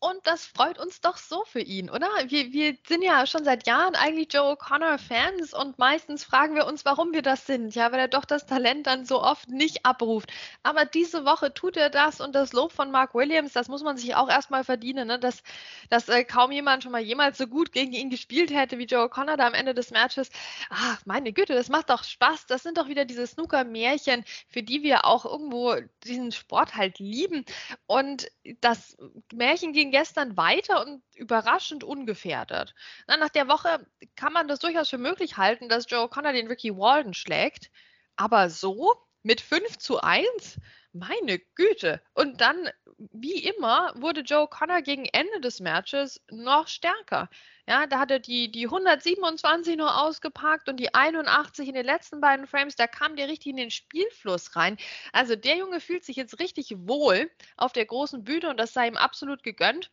Und 0.00 0.26
das 0.26 0.46
freut 0.46 0.78
uns 0.78 1.00
doch 1.00 1.16
so 1.16 1.44
für 1.44 1.60
ihn, 1.60 1.90
oder? 1.90 2.08
Wir, 2.26 2.52
wir 2.52 2.76
sind 2.86 3.02
ja 3.02 3.26
schon 3.26 3.44
seit 3.44 3.66
Jahren 3.66 3.94
eigentlich 3.94 4.32
Joe 4.32 4.52
O'Connor-Fans 4.52 5.54
und 5.54 5.78
meistens 5.78 6.22
fragen 6.22 6.54
wir 6.54 6.66
uns, 6.66 6.84
warum 6.84 7.12
wir 7.12 7.22
das 7.22 7.46
sind, 7.46 7.74
ja, 7.74 7.90
weil 7.92 8.00
er 8.00 8.08
doch 8.08 8.24
das 8.24 8.46
Talent 8.46 8.86
dann 8.86 9.04
so 9.04 9.22
oft 9.22 9.48
nicht 9.48 9.84
abruft. 9.84 10.30
Aber 10.62 10.84
diese 10.84 11.24
Woche 11.24 11.52
tut 11.54 11.76
er 11.76 11.90
das 11.90 12.20
und 12.20 12.34
das 12.34 12.52
Lob 12.52 12.72
von 12.72 12.90
Mark 12.90 13.14
Williams, 13.14 13.52
das 13.52 13.68
muss 13.68 13.82
man 13.82 13.96
sich 13.96 14.14
auch 14.14 14.28
erstmal 14.28 14.64
verdienen, 14.64 15.08
ne? 15.08 15.18
dass, 15.18 15.42
dass 15.88 16.08
äh, 16.08 16.24
kaum 16.24 16.52
jemand 16.52 16.82
schon 16.82 16.92
mal 16.92 17.00
jemals 17.00 17.38
so 17.38 17.46
gut 17.46 17.72
gegen 17.72 17.92
ihn 17.92 18.10
gespielt 18.10 18.52
hätte 18.52 18.78
wie 18.78 18.84
Joe 18.84 19.06
O'Connor 19.06 19.36
da 19.36 19.46
am 19.46 19.54
Ende 19.54 19.74
des 19.74 19.90
Matches. 19.90 20.30
Ach, 20.70 21.00
meine 21.04 21.32
Güte, 21.32 21.54
das 21.54 21.68
macht 21.68 21.90
doch 21.90 22.04
Spaß. 22.04 22.46
Das 22.46 22.62
sind 22.62 22.78
doch 22.78 22.88
wieder 22.88 23.04
diese 23.04 23.26
Snooker-Märchen, 23.26 24.24
für 24.48 24.62
die 24.62 24.82
wir 24.82 25.04
auch 25.04 25.24
irgendwo 25.24 25.74
diesen 26.04 26.32
Sport 26.32 26.76
halt 26.76 26.98
lieben. 26.98 27.44
Und 27.86 28.30
das 28.60 28.96
Märchen 29.32 29.55
ging 29.60 29.72
ging 29.72 29.90
gestern 29.90 30.36
weiter 30.36 30.84
und 30.84 31.02
überraschend 31.14 31.84
ungefährdet. 31.84 32.74
Na, 33.06 33.16
nach 33.16 33.28
der 33.30 33.48
Woche 33.48 33.86
kann 34.14 34.32
man 34.32 34.48
das 34.48 34.58
durchaus 34.60 34.88
für 34.88 34.98
möglich 34.98 35.36
halten, 35.36 35.68
dass 35.68 35.90
Joe 35.90 36.08
Connor 36.08 36.32
den 36.32 36.48
Ricky 36.48 36.76
Walden 36.76 37.14
schlägt. 37.14 37.70
Aber 38.16 38.50
so 38.50 38.94
mit 39.22 39.40
5 39.40 39.78
zu 39.78 40.00
1? 40.00 40.58
Meine 40.98 41.38
Güte. 41.54 42.00
Und 42.14 42.40
dann, 42.40 42.70
wie 42.96 43.44
immer, 43.44 43.92
wurde 43.96 44.22
Joe 44.22 44.48
Connor 44.48 44.80
gegen 44.80 45.04
Ende 45.06 45.40
des 45.40 45.60
Matches 45.60 46.22
noch 46.30 46.68
stärker. 46.68 47.28
Ja, 47.68 47.86
da 47.86 47.98
hat 47.98 48.10
er 48.10 48.18
die, 48.18 48.50
die 48.50 48.64
127 48.64 49.76
nur 49.76 50.00
ausgepackt 50.00 50.68
und 50.68 50.78
die 50.78 50.94
81 50.94 51.68
in 51.68 51.74
den 51.74 51.84
letzten 51.84 52.20
beiden 52.20 52.46
Frames, 52.46 52.76
da 52.76 52.86
kam 52.86 53.16
der 53.16 53.28
richtig 53.28 53.50
in 53.50 53.56
den 53.56 53.70
Spielfluss 53.70 54.56
rein. 54.56 54.78
Also 55.12 55.36
der 55.36 55.56
Junge 55.56 55.80
fühlt 55.80 56.04
sich 56.04 56.16
jetzt 56.16 56.38
richtig 56.38 56.74
wohl 56.78 57.30
auf 57.56 57.72
der 57.72 57.84
großen 57.84 58.24
Bühne 58.24 58.48
und 58.48 58.58
das 58.58 58.72
sei 58.72 58.86
ihm 58.88 58.96
absolut 58.96 59.42
gegönnt. 59.42 59.90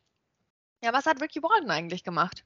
Ja, 0.83 0.93
was 0.93 1.05
hat 1.05 1.21
Ricky 1.21 1.41
Walden 1.43 1.71
eigentlich 1.71 2.03
gemacht? 2.03 2.45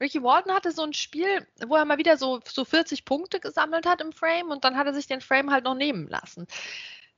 Ricky 0.00 0.22
Walden 0.22 0.52
hatte 0.52 0.72
so 0.72 0.82
ein 0.82 0.92
Spiel, 0.92 1.46
wo 1.66 1.76
er 1.76 1.84
mal 1.86 1.98
wieder 1.98 2.18
so, 2.18 2.40
so 2.44 2.64
40 2.64 3.04
Punkte 3.04 3.40
gesammelt 3.40 3.86
hat 3.86 4.00
im 4.00 4.12
Frame 4.12 4.50
und 4.50 4.64
dann 4.64 4.76
hat 4.76 4.86
er 4.86 4.94
sich 4.94 5.06
den 5.06 5.22
Frame 5.22 5.50
halt 5.50 5.64
noch 5.64 5.74
nehmen 5.74 6.06
lassen. 6.06 6.46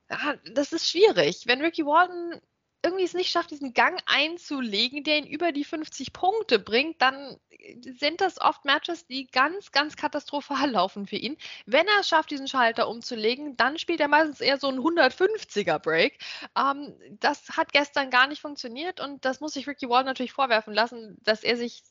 Ja, 0.09 0.35
das 0.53 0.73
ist 0.73 0.89
schwierig. 0.89 1.43
Wenn 1.45 1.61
Ricky 1.61 1.85
Walden 1.85 2.41
irgendwie 2.83 3.03
es 3.03 3.13
nicht 3.13 3.29
schafft, 3.29 3.51
diesen 3.51 3.73
Gang 3.73 4.01
einzulegen, 4.05 5.03
der 5.03 5.17
ihn 5.17 5.27
über 5.27 5.51
die 5.51 5.65
50 5.65 6.13
Punkte 6.13 6.59
bringt, 6.59 7.01
dann 7.01 7.37
sind 7.81 8.21
das 8.21 8.39
oft 8.39 8.63
Matches, 8.65 9.05
die 9.05 9.27
ganz, 9.27 9.71
ganz 9.71 9.95
katastrophal 9.95 10.71
laufen 10.71 11.05
für 11.05 11.17
ihn. 11.17 11.37
Wenn 11.65 11.87
er 11.87 11.99
es 11.99 12.07
schafft, 12.07 12.31
diesen 12.31 12.47
Schalter 12.47 12.87
umzulegen, 12.87 13.57
dann 13.57 13.77
spielt 13.77 13.99
er 13.99 14.07
meistens 14.07 14.39
eher 14.39 14.57
so 14.57 14.69
einen 14.69 14.79
150er 14.79 15.77
Break. 15.79 16.19
Ähm, 16.57 16.95
das 17.19 17.49
hat 17.57 17.73
gestern 17.73 18.09
gar 18.09 18.27
nicht 18.27 18.41
funktioniert 18.41 18.99
und 19.01 19.25
das 19.25 19.41
muss 19.41 19.53
sich 19.53 19.67
Ricky 19.67 19.89
Wall 19.89 20.05
natürlich 20.05 20.31
vorwerfen 20.31 20.73
lassen, 20.73 21.17
dass 21.23 21.43
er 21.43 21.57
sich 21.57 21.83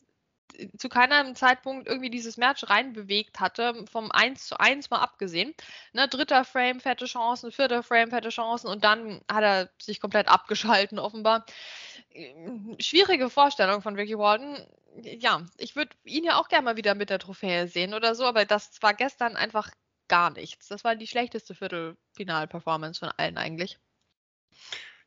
zu 0.77 0.89
keinem 0.89 1.35
Zeitpunkt 1.35 1.87
irgendwie 1.87 2.11
dieses 2.11 2.37
Match 2.37 2.69
reinbewegt 2.69 3.41
hatte, 3.41 3.85
vom 3.91 4.11
1 4.11 4.47
zu 4.47 4.59
1 4.59 4.91
mal 4.91 5.01
abgesehen. 5.01 5.55
Ne, 5.93 6.09
dritter 6.09 6.45
Frame, 6.45 6.81
fette 6.81 7.07
Chancen, 7.07 7.53
vierter 7.53 7.83
Frame, 7.83 8.11
fette 8.11 8.31
Chancen 8.31 8.69
und 8.69 8.85
dann 8.85 9.21
hat 9.31 9.43
er 9.45 9.71
sich 9.81 10.01
komplett 10.01 10.29
abgeschalten, 10.29 10.99
offenbar. 10.99 11.45
schwierige 12.81 13.31
Vorstellung 13.31 13.83
von 13.83 13.97
Ricky 13.97 14.19
Walden. 14.19 14.67
Ja, 15.03 15.47
ich 15.59 15.77
würde 15.77 15.97
ihn 16.05 16.25
ja 16.25 16.41
auch 16.41 16.49
gerne 16.49 16.65
mal 16.65 16.77
wieder 16.77 16.95
mit 16.95 17.11
der 17.11 17.19
Trophäe 17.19 17.69
sehen 17.69 17.95
oder 17.95 18.15
so, 18.15 18.25
aber 18.25 18.45
das 18.45 18.83
war 18.83 18.95
gestern 18.95 19.37
einfach 19.37 19.71
gar 20.09 20.31
nichts. 20.31 20.69
Das 20.69 20.85
war 20.85 20.97
die 20.97 21.07
schlechteste 21.07 21.55
Viertelfinal-Performance 21.55 23.01
von 23.01 23.11
allen 23.17 23.39
eigentlich. 23.39 23.79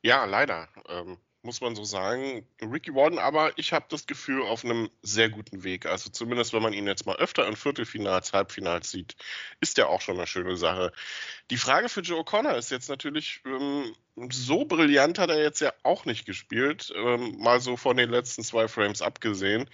Ja, 0.02 0.26
leider. 0.26 0.70
Ähm, 0.88 1.18
muss 1.44 1.62
man 1.62 1.76
so 1.76 1.84
sagen. 1.84 2.46
Ricky 2.62 2.94
Warden 2.94 3.20
aber, 3.20 3.58
ich 3.58 3.74
habe 3.74 3.86
das 3.90 4.06
Gefühl, 4.06 4.44
auf 4.44 4.64
einem 4.64 4.90
sehr 5.02 5.30
guten 5.30 5.64
Weg. 5.64 5.86
Also 5.86 6.10
zumindest, 6.10 6.54
wenn 6.54 6.62
man 6.62 6.74
ihn 6.74 6.88
jetzt 6.88 7.06
mal 7.06 7.16
öfter 7.18 7.48
in 7.48 7.56
Viertelfinals, 7.56 8.34
Halbfinals 8.34 8.92
sieht, 8.92 9.16
ist 9.60 9.78
der 9.78 9.90
auch 9.90 10.02
schon 10.02 10.18
eine 10.18 10.28
schöne 10.28 10.58
Sache. 10.58 10.92
Die 11.50 11.58
Frage 11.58 11.90
für 11.90 12.02
Joe 12.02 12.22
O'Connor 12.22 12.56
ist 12.56 12.72
jetzt 12.72 12.90
natürlich, 12.90 13.42
ähm, 13.46 13.96
so 14.32 14.66
brillant 14.66 15.18
hat 15.18 15.30
er 15.30 15.42
jetzt 15.42 15.62
ja 15.62 15.74
auch 15.84 16.06
nicht 16.06 16.26
gespielt, 16.26 16.94
ähm, 16.96 17.38
mal 17.40 17.60
so 17.60 17.78
von 17.78 17.98
den 17.98 18.10
letzten 18.10 18.44
zwei 18.44 18.68
Frames 18.68 19.02
abgesehen. 19.02 19.70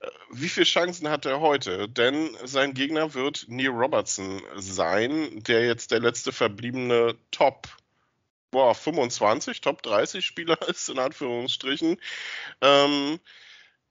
Äh, 0.00 0.08
wie 0.30 0.48
viele 0.48 0.66
Chancen 0.66 1.08
hat 1.10 1.26
er 1.26 1.40
heute? 1.40 1.88
Denn 1.88 2.30
sein 2.44 2.74
Gegner 2.74 3.14
wird 3.14 3.46
Neil 3.48 3.68
Robertson 3.68 4.42
sein, 4.56 5.42
der 5.42 5.66
jetzt 5.66 5.90
der 5.90 6.00
letzte 6.00 6.32
verbliebene 6.32 7.16
Top 7.30 7.68
boah, 8.50 8.74
25, 8.74 9.60
Top 9.60 9.82
30 9.82 10.24
Spieler 10.24 10.58
ist, 10.68 10.88
in 10.88 10.98
Anführungsstrichen. 10.98 12.00
Ähm, 12.60 13.20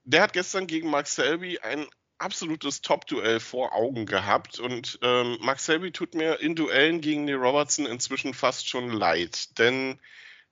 der 0.03 0.21
hat 0.23 0.33
gestern 0.33 0.67
gegen 0.67 0.89
Mark 0.89 1.07
Selby 1.07 1.59
ein 1.59 1.85
absolutes 2.17 2.81
Top-Duell 2.81 3.39
vor 3.39 3.73
Augen 3.73 4.05
gehabt 4.05 4.59
und 4.59 4.97
ähm, 5.03 5.37
Mark 5.41 5.59
Selby 5.59 5.91
tut 5.91 6.15
mir 6.15 6.39
in 6.39 6.55
Duellen 6.55 7.01
gegen 7.01 7.25
Neil 7.25 7.35
Robertson 7.35 7.85
inzwischen 7.85 8.33
fast 8.33 8.67
schon 8.67 8.89
leid, 8.89 9.57
denn 9.59 9.99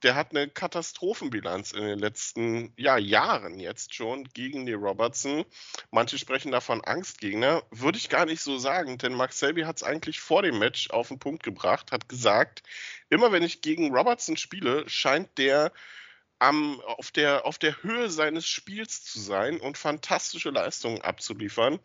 der 0.06 0.14
hat 0.14 0.36
eine 0.36 0.48
Katastrophenbilanz 0.48 1.72
in 1.72 1.84
den 1.84 1.98
letzten 1.98 2.72
ja, 2.78 2.96
Jahren 2.96 3.60
jetzt 3.60 3.96
schon 3.96 4.26
gegen 4.26 4.64
Neil 4.64 4.76
Robertson. 4.76 5.46
Manche 5.90 6.20
sprechen 6.20 6.52
davon 6.52 6.84
Angstgegner. 6.84 7.64
Würde 7.72 7.98
ich 7.98 8.10
gar 8.10 8.28
nicht 8.28 8.42
so 8.42 8.60
sagen, 8.60 9.00
denn 9.00 9.16
Mark 9.16 9.34
Selby 9.34 9.64
hat 9.64 9.78
es 9.78 9.84
eigentlich 9.84 10.20
vor 10.20 10.44
dem 10.44 10.60
Match 10.60 10.92
auf 10.92 11.08
den 11.08 11.18
Punkt 11.18 11.42
gebracht, 11.42 11.92
hat 11.92 12.08
gesagt, 12.08 12.62
immer 13.10 13.32
wenn 13.32 13.42
ich 13.42 13.62
gegen 13.62 13.96
Robertson 13.96 14.38
spiele, 14.38 14.88
scheint 14.88 15.40
der 15.40 15.72
am, 16.38 16.80
auf, 16.82 17.10
der, 17.10 17.48
auf 17.48 17.58
der 17.58 17.82
Höhe 17.82 18.12
seines 18.12 18.46
Spiels 18.46 19.04
zu 19.04 19.20
sein 19.20 19.60
und 19.60 19.76
fantastische 19.76 20.52
Leistungen 20.52 21.02
abzuliefern. 21.02 21.80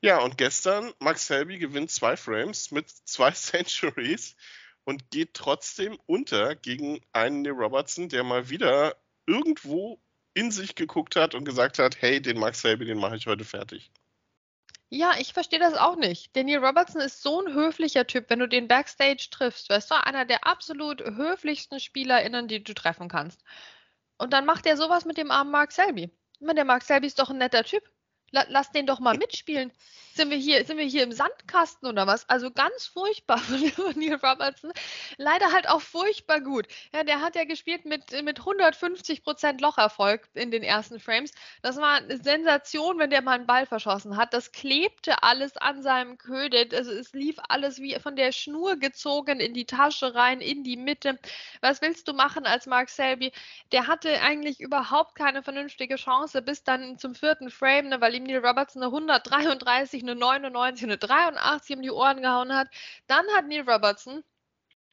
Ja, 0.00 0.18
und 0.18 0.36
gestern, 0.36 0.92
Max 0.98 1.28
Selby 1.28 1.58
gewinnt 1.58 1.92
zwei 1.92 2.16
Frames 2.16 2.72
mit 2.72 2.90
zwei 2.90 3.30
Centuries 3.32 4.34
und 4.86 5.10
geht 5.10 5.34
trotzdem 5.34 5.98
unter 6.06 6.54
gegen 6.54 7.00
einen 7.12 7.42
Neil 7.42 7.52
Robertson, 7.52 8.08
der 8.08 8.24
mal 8.24 8.48
wieder 8.48 8.96
irgendwo 9.26 10.00
in 10.32 10.50
sich 10.50 10.76
geguckt 10.76 11.16
hat 11.16 11.34
und 11.34 11.44
gesagt 11.44 11.78
hat, 11.78 12.00
hey, 12.00 12.22
den 12.22 12.38
Max 12.38 12.60
Selby, 12.60 12.84
den 12.84 12.98
mache 12.98 13.16
ich 13.16 13.26
heute 13.26 13.44
fertig. 13.44 13.90
Ja, 14.88 15.14
ich 15.18 15.32
verstehe 15.32 15.58
das 15.58 15.74
auch 15.74 15.96
nicht. 15.96 16.36
Denn 16.36 16.46
Neil 16.46 16.64
Robertson 16.64 17.00
ist 17.00 17.20
so 17.20 17.42
ein 17.42 17.52
höflicher 17.52 18.06
Typ, 18.06 18.30
wenn 18.30 18.38
du 18.38 18.46
den 18.48 18.68
Backstage 18.68 19.26
triffst. 19.30 19.68
Weißt 19.68 19.90
du, 19.90 19.94
einer 20.02 20.24
der 20.24 20.46
absolut 20.46 21.02
höflichsten 21.02 21.80
SpielerInnen, 21.80 22.46
die 22.46 22.62
du 22.62 22.72
treffen 22.72 23.08
kannst. 23.08 23.42
Und 24.18 24.32
dann 24.32 24.46
macht 24.46 24.66
er 24.66 24.76
sowas 24.76 25.04
mit 25.04 25.18
dem 25.18 25.32
armen 25.32 25.50
Mark 25.50 25.72
Selby. 25.72 26.04
Ich 26.34 26.40
meine, 26.40 26.54
der 26.54 26.64
Mark 26.64 26.84
Selby 26.84 27.08
ist 27.08 27.18
doch 27.18 27.30
ein 27.30 27.38
netter 27.38 27.64
Typ. 27.64 27.82
Lass 28.30 28.70
den 28.70 28.86
doch 28.86 29.00
mal 29.00 29.16
mitspielen. 29.16 29.72
Sind 30.16 30.30
wir 30.30 30.38
hier, 30.38 30.64
sind 30.64 30.78
wir 30.78 30.86
hier 30.86 31.02
im 31.02 31.12
Sandkasten 31.12 31.86
oder 31.86 32.06
was? 32.06 32.26
Also 32.26 32.50
ganz 32.50 32.86
furchtbar 32.86 33.36
von 33.74 33.92
Neil 33.96 34.14
Robertson. 34.14 34.72
Leider 35.18 35.52
halt 35.52 35.68
auch 35.68 35.82
furchtbar 35.82 36.40
gut. 36.40 36.66
Ja, 36.94 37.04
der 37.04 37.20
hat 37.20 37.36
ja 37.36 37.44
gespielt 37.44 37.84
mit, 37.84 38.10
mit 38.22 38.38
150 38.38 39.22
Prozent 39.22 39.60
Locherfolg 39.60 40.26
in 40.32 40.50
den 40.50 40.62
ersten 40.62 41.00
Frames. 41.00 41.32
Das 41.60 41.76
war 41.76 41.96
eine 41.96 42.16
Sensation, 42.16 42.98
wenn 42.98 43.10
der 43.10 43.20
mal 43.20 43.32
einen 43.32 43.46
Ball 43.46 43.66
verschossen 43.66 44.16
hat. 44.16 44.32
Das 44.32 44.52
klebte 44.52 45.22
alles 45.22 45.58
an 45.58 45.82
seinem 45.82 46.16
Köder. 46.16 46.64
Also 46.72 46.92
es 46.92 47.12
lief 47.12 47.36
alles 47.50 47.78
wie 47.78 47.94
von 48.00 48.16
der 48.16 48.32
Schnur 48.32 48.76
gezogen 48.76 49.38
in 49.38 49.52
die 49.52 49.66
Tasche 49.66 50.14
rein, 50.14 50.40
in 50.40 50.64
die 50.64 50.78
Mitte. 50.78 51.18
Was 51.60 51.82
willst 51.82 52.08
du 52.08 52.14
machen 52.14 52.46
als 52.46 52.64
Mark 52.64 52.88
Selby? 52.88 53.32
Der 53.70 53.86
hatte 53.86 54.22
eigentlich 54.22 54.60
überhaupt 54.60 55.14
keine 55.14 55.42
vernünftige 55.42 55.96
Chance 55.96 56.40
bis 56.40 56.64
dann 56.64 56.98
zum 56.98 57.14
vierten 57.14 57.50
Frame, 57.50 57.90
ne, 57.90 58.00
weil 58.00 58.14
ihm 58.14 58.24
Neil 58.24 58.38
Robertson 58.42 58.82
eine 58.82 58.90
133 58.90 60.05
eine 60.08 60.18
99, 60.18 60.84
eine 60.84 60.98
83 60.98 61.76
um 61.76 61.82
die 61.82 61.90
Ohren 61.90 62.22
gehauen 62.22 62.54
hat. 62.54 62.68
Dann 63.06 63.26
hat 63.36 63.46
Neil 63.48 63.68
Robertson 63.68 64.22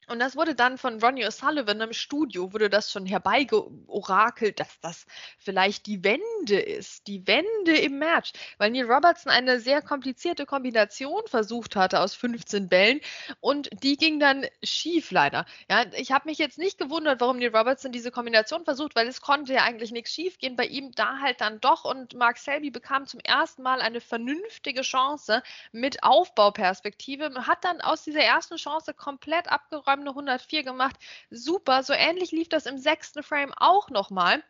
und 0.08 0.18
das 0.18 0.36
wurde 0.36 0.54
dann 0.54 0.78
von 0.78 1.02
Ronnie 1.02 1.24
O'Sullivan 1.24 1.80
im 1.82 1.92
Studio, 1.92 2.52
wurde 2.52 2.68
das 2.68 2.92
schon 2.92 3.06
herbeigeorakelt, 3.06 4.60
dass 4.60 4.80
das 4.80 5.06
vielleicht 5.38 5.86
die 5.86 6.04
Wende 6.04 6.60
ist, 6.60 7.06
die 7.06 7.26
Wende 7.26 7.76
im 7.76 7.98
Match, 7.98 8.32
weil 8.58 8.70
Neil 8.70 8.90
Robertson 8.90 9.32
eine 9.32 9.60
sehr 9.60 9.82
komplizierte 9.82 10.46
Kombination 10.46 11.22
versucht 11.26 11.76
hatte 11.76 12.00
aus 12.00 12.14
15 12.14 12.68
Bällen 12.68 13.00
und 13.40 13.70
die 13.82 13.96
ging 13.96 14.20
dann 14.20 14.46
schief 14.62 15.10
leider. 15.10 15.46
Ja, 15.70 15.84
ich 15.96 16.12
habe 16.12 16.28
mich 16.28 16.38
jetzt 16.38 16.58
nicht 16.58 16.78
gewundert, 16.78 17.20
warum 17.20 17.38
Neil 17.38 17.56
Robertson 17.56 17.92
diese 17.92 18.10
Kombination 18.10 18.64
versucht, 18.64 18.94
weil 18.96 19.08
es 19.08 19.20
konnte 19.20 19.54
ja 19.54 19.62
eigentlich 19.62 19.92
nichts 19.92 20.12
schief 20.12 20.38
gehen, 20.38 20.56
bei 20.56 20.66
ihm 20.66 20.92
da 20.92 21.18
halt 21.20 21.40
dann 21.40 21.60
doch 21.60 21.84
und 21.84 22.14
Mark 22.14 22.38
Selby 22.38 22.70
bekam 22.70 23.06
zum 23.06 23.20
ersten 23.20 23.62
Mal 23.62 23.80
eine 23.80 24.00
vernünftige 24.00 24.82
Chance 24.82 25.42
mit 25.72 26.02
Aufbauperspektive, 26.02 27.46
hat 27.46 27.64
dann 27.64 27.80
aus 27.80 28.04
dieser 28.04 28.20
ersten 28.20 28.56
Chance 28.56 28.94
komplett 28.94 29.50
abgeräumt 29.50 29.93
Frame 29.94 30.00
eine 30.00 30.10
104 30.10 30.64
gemacht. 30.64 30.96
Super. 31.30 31.82
So 31.82 31.92
ähnlich 31.92 32.32
lief 32.32 32.48
das 32.48 32.66
im 32.66 32.78
sechsten 32.78 33.22
Frame 33.22 33.52
auch 33.56 33.90
nochmal. 33.90 34.42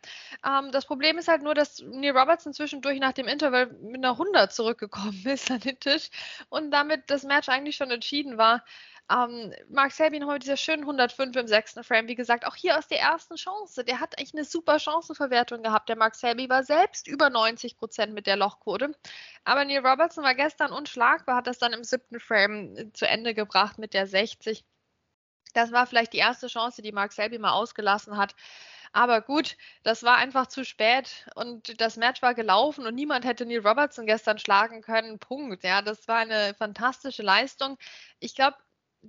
Ähm, 0.45 0.71
das 0.71 0.85
Problem 0.85 1.17
ist 1.17 1.27
halt 1.27 1.43
nur, 1.43 1.53
dass 1.53 1.81
Neil 1.81 2.17
Robertson 2.17 2.53
zwischendurch 2.53 2.99
nach 2.99 3.13
dem 3.13 3.27
Interval 3.27 3.67
mit 3.81 3.97
einer 3.97 4.11
100 4.11 4.51
zurückgekommen 4.51 5.21
ist 5.25 5.51
an 5.51 5.59
den 5.59 5.79
Tisch 5.79 6.09
und 6.49 6.71
damit 6.71 7.09
das 7.09 7.23
Match 7.23 7.49
eigentlich 7.49 7.75
schon 7.75 7.91
entschieden 7.91 8.37
war. 8.37 8.63
Ähm, 9.11 9.53
Mark 9.69 9.91
Selby 9.91 10.19
nochmal 10.19 10.37
mit 10.37 10.43
dieser 10.43 10.57
schönen 10.57 10.81
105 10.81 11.35
im 11.35 11.47
sechsten 11.47 11.83
Frame. 11.83 12.07
Wie 12.07 12.15
gesagt, 12.15 12.47
auch 12.47 12.55
hier 12.55 12.75
aus 12.77 12.87
der 12.87 12.99
ersten 12.99 13.35
Chance. 13.35 13.83
Der 13.85 13.99
hat 13.99 14.17
eigentlich 14.17 14.33
eine 14.33 14.45
super 14.45 14.79
Chancenverwertung 14.79 15.61
gehabt. 15.61 15.89
Der 15.89 15.95
Mark 15.95 16.15
Selby 16.15 16.49
war 16.49 16.63
selbst 16.63 17.07
über 17.07 17.29
90 17.29 17.77
Prozent 17.77 18.13
mit 18.15 18.25
der 18.25 18.35
Lochquote. 18.35 18.95
Aber 19.43 19.63
Neil 19.63 19.85
Robertson 19.85 20.23
war 20.23 20.33
gestern 20.33 20.71
unschlagbar, 20.71 21.35
hat 21.37 21.47
das 21.47 21.59
dann 21.59 21.73
im 21.73 21.83
siebten 21.83 22.19
Frame 22.19 22.91
zu 22.93 23.07
Ende 23.07 23.35
gebracht 23.35 23.77
mit 23.77 23.93
der 23.93 24.07
60. 24.07 24.65
Das 25.55 25.71
war 25.71 25.87
vielleicht 25.87 26.13
die 26.13 26.17
erste 26.17 26.47
Chance, 26.47 26.81
die 26.81 26.91
Mark 26.91 27.13
Selby 27.13 27.39
mal 27.39 27.51
ausgelassen 27.53 28.17
hat. 28.17 28.35
Aber 28.93 29.21
gut, 29.21 29.57
das 29.83 30.03
war 30.03 30.17
einfach 30.17 30.47
zu 30.47 30.63
spät 30.65 31.27
und 31.35 31.81
das 31.81 31.97
Match 31.97 32.21
war 32.21 32.33
gelaufen 32.33 32.85
und 32.87 32.95
niemand 32.95 33.25
hätte 33.25 33.45
Neil 33.45 33.65
Robertson 33.67 34.05
gestern 34.05 34.39
schlagen 34.39 34.81
können. 34.81 35.19
Punkt. 35.19 35.63
Ja, 35.63 35.81
das 35.81 36.07
war 36.07 36.17
eine 36.17 36.53
fantastische 36.55 37.23
Leistung. 37.23 37.77
Ich 38.19 38.35
glaube, 38.35 38.57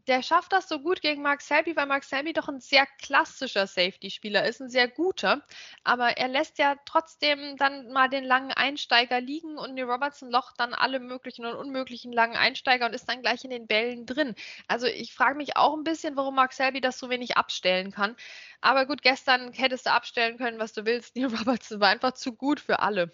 der 0.06 0.22
schafft 0.22 0.52
das 0.52 0.68
so 0.68 0.80
gut 0.80 1.00
gegen 1.00 1.22
Mark 1.22 1.40
Selby, 1.40 1.76
weil 1.76 1.86
Mark 1.86 2.04
Selby 2.04 2.32
doch 2.32 2.48
ein 2.48 2.60
sehr 2.60 2.86
klassischer 3.00 3.66
Safety-Spieler 3.66 4.44
ist, 4.46 4.60
ein 4.60 4.68
sehr 4.68 4.88
guter. 4.88 5.42
Aber 5.84 6.16
er 6.16 6.28
lässt 6.28 6.58
ja 6.58 6.76
trotzdem 6.84 7.56
dann 7.56 7.90
mal 7.92 8.08
den 8.08 8.24
langen 8.24 8.52
Einsteiger 8.52 9.20
liegen 9.20 9.58
und 9.58 9.74
Neil 9.74 9.90
Robertson 9.90 10.30
locht 10.30 10.60
dann 10.60 10.74
alle 10.74 11.00
möglichen 11.00 11.46
und 11.46 11.54
unmöglichen 11.54 12.12
langen 12.12 12.36
Einsteiger 12.36 12.86
und 12.86 12.94
ist 12.94 13.08
dann 13.08 13.22
gleich 13.22 13.44
in 13.44 13.50
den 13.50 13.66
Bällen 13.66 14.06
drin. 14.06 14.34
Also 14.68 14.86
ich 14.86 15.14
frage 15.14 15.36
mich 15.36 15.56
auch 15.56 15.74
ein 15.76 15.84
bisschen, 15.84 16.16
warum 16.16 16.34
Mark 16.34 16.52
Selby 16.52 16.80
das 16.80 16.98
so 16.98 17.10
wenig 17.10 17.36
abstellen 17.36 17.90
kann. 17.92 18.16
Aber 18.60 18.86
gut, 18.86 19.02
gestern 19.02 19.52
hättest 19.52 19.86
du 19.86 19.92
abstellen 19.92 20.38
können, 20.38 20.58
was 20.58 20.72
du 20.72 20.84
willst. 20.86 21.16
Neil 21.16 21.34
Robertson 21.34 21.80
war 21.80 21.88
einfach 21.88 22.12
zu 22.12 22.34
gut 22.34 22.60
für 22.60 22.80
alle. 22.80 23.12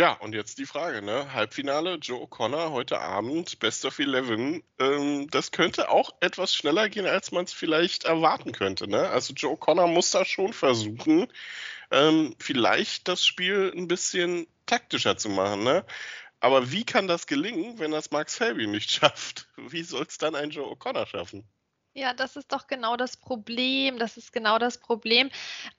Ja, 0.00 0.14
und 0.14 0.34
jetzt 0.34 0.56
die 0.56 0.64
Frage, 0.64 1.02
ne? 1.02 1.34
Halbfinale, 1.34 1.96
Joe 1.96 2.22
O'Connor 2.22 2.70
heute 2.70 2.98
Abend, 3.02 3.58
Best 3.58 3.84
of 3.84 3.98
Eleven. 3.98 4.62
Ähm, 4.78 5.28
das 5.28 5.50
könnte 5.50 5.90
auch 5.90 6.14
etwas 6.20 6.54
schneller 6.54 6.88
gehen, 6.88 7.04
als 7.04 7.32
man 7.32 7.44
es 7.44 7.52
vielleicht 7.52 8.04
erwarten 8.04 8.52
könnte, 8.52 8.88
ne? 8.88 9.10
Also 9.10 9.34
Joe 9.34 9.56
O'Connor 9.56 9.88
muss 9.88 10.10
da 10.10 10.24
schon 10.24 10.54
versuchen, 10.54 11.26
ähm, 11.90 12.34
vielleicht 12.38 13.08
das 13.08 13.26
Spiel 13.26 13.70
ein 13.76 13.88
bisschen 13.88 14.46
taktischer 14.64 15.18
zu 15.18 15.28
machen, 15.28 15.64
ne? 15.64 15.84
Aber 16.40 16.72
wie 16.72 16.84
kann 16.86 17.06
das 17.06 17.26
gelingen, 17.26 17.78
wenn 17.78 17.90
das 17.90 18.10
Max 18.10 18.36
Selby 18.36 18.66
nicht 18.68 18.90
schafft? 18.92 19.48
Wie 19.58 19.82
soll 19.82 20.06
es 20.08 20.16
dann 20.16 20.34
ein 20.34 20.48
Joe 20.48 20.72
O'Connor 20.72 21.04
schaffen? 21.08 21.46
Ja, 21.92 22.14
das 22.14 22.36
ist 22.36 22.52
doch 22.52 22.68
genau 22.68 22.96
das 22.96 23.16
Problem. 23.16 23.98
Das 23.98 24.16
ist 24.16 24.32
genau 24.32 24.58
das 24.58 24.78
Problem. 24.78 25.28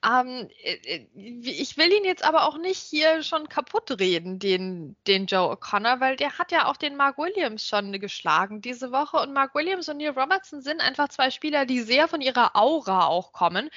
Ähm, 0.06 0.48
äh, 0.62 0.74
äh, 0.84 1.06
ich 1.14 1.78
will 1.78 1.90
ihn 1.90 2.04
jetzt 2.04 2.22
aber 2.22 2.46
auch 2.46 2.58
nicht 2.58 2.78
hier 2.78 3.22
schon 3.22 3.48
kaputt 3.48 3.98
reden, 3.98 4.38
den, 4.38 4.94
den 5.06 5.24
Joe 5.24 5.54
O'Connor, 5.54 6.00
weil 6.00 6.16
der 6.16 6.38
hat 6.38 6.52
ja 6.52 6.66
auch 6.66 6.76
den 6.76 6.96
Mark 6.96 7.16
Williams 7.16 7.66
schon 7.66 7.92
geschlagen 7.98 8.60
diese 8.60 8.92
Woche. 8.92 9.16
Und 9.18 9.32
Mark 9.32 9.54
Williams 9.54 9.88
und 9.88 9.96
Neil 9.96 10.10
Robertson 10.10 10.60
sind 10.60 10.82
einfach 10.82 11.08
zwei 11.08 11.30
Spieler, 11.30 11.64
die 11.64 11.80
sehr 11.80 12.08
von 12.08 12.20
ihrer 12.20 12.56
Aura 12.56 13.06
auch 13.06 13.32
kommen 13.32 13.70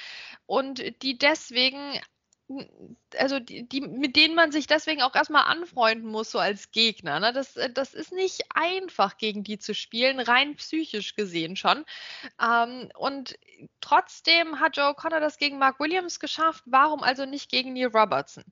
und 0.44 0.82
die 1.02 1.16
deswegen 1.16 1.98
also 3.18 3.40
die, 3.40 3.68
die, 3.68 3.80
mit 3.80 4.14
denen 4.14 4.34
man 4.34 4.52
sich 4.52 4.66
deswegen 4.66 5.02
auch 5.02 5.14
erstmal 5.14 5.44
anfreunden 5.44 6.08
muss, 6.10 6.30
so 6.30 6.38
als 6.38 6.70
Gegner. 6.70 7.18
Ne? 7.18 7.32
Das, 7.32 7.56
äh, 7.56 7.70
das 7.70 7.94
ist 7.94 8.12
nicht 8.12 8.44
einfach, 8.54 9.18
gegen 9.18 9.42
die 9.42 9.58
zu 9.58 9.74
spielen, 9.74 10.20
rein 10.20 10.54
psychisch 10.56 11.14
gesehen 11.14 11.56
schon. 11.56 11.84
Ähm, 12.40 12.88
und 12.96 13.38
trotzdem 13.80 14.60
hat 14.60 14.76
Joe 14.76 14.94
Connor 14.94 15.20
das 15.20 15.38
gegen 15.38 15.58
Mark 15.58 15.80
Williams 15.80 16.20
geschafft. 16.20 16.62
Warum 16.66 17.02
also 17.02 17.26
nicht 17.26 17.50
gegen 17.50 17.72
Neil 17.72 17.88
Robertson? 17.88 18.44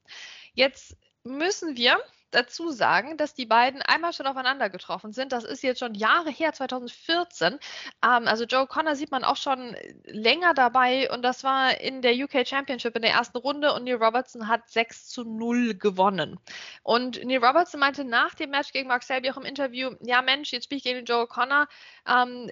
Jetzt 0.54 0.96
müssen 1.22 1.76
wir 1.76 1.98
dazu 2.34 2.70
sagen, 2.70 3.16
dass 3.16 3.34
die 3.34 3.46
beiden 3.46 3.82
einmal 3.82 4.12
schon 4.12 4.26
aufeinander 4.26 4.70
getroffen 4.70 5.12
sind. 5.12 5.32
Das 5.32 5.44
ist 5.44 5.62
jetzt 5.62 5.78
schon 5.80 5.94
Jahre 5.94 6.30
her, 6.30 6.52
2014. 6.52 7.54
Ähm, 7.54 7.60
also 8.02 8.44
Joe 8.44 8.66
Connor 8.66 8.96
sieht 8.96 9.10
man 9.10 9.24
auch 9.24 9.36
schon 9.36 9.76
länger 10.04 10.54
dabei 10.54 11.10
und 11.10 11.22
das 11.22 11.44
war 11.44 11.80
in 11.80 12.02
der 12.02 12.14
UK 12.14 12.46
Championship 12.46 12.96
in 12.96 13.02
der 13.02 13.12
ersten 13.12 13.38
Runde 13.38 13.72
und 13.72 13.84
Neil 13.84 13.96
Robertson 13.96 14.48
hat 14.48 14.68
6 14.68 15.08
zu 15.08 15.24
0 15.24 15.74
gewonnen. 15.74 16.38
Und 16.82 17.24
Neil 17.24 17.44
Robertson 17.44 17.80
meinte 17.80 18.04
nach 18.04 18.34
dem 18.34 18.50
Match 18.50 18.72
gegen 18.72 18.88
Mark 18.88 19.02
Selby 19.02 19.30
auch 19.30 19.36
im 19.36 19.44
Interview, 19.44 19.90
ja 20.00 20.22
Mensch, 20.22 20.52
jetzt 20.52 20.64
spiele 20.64 20.78
ich 20.78 20.84
gegen 20.84 21.04
Joe 21.04 21.26
Connor. 21.26 21.68
Ähm, 22.06 22.50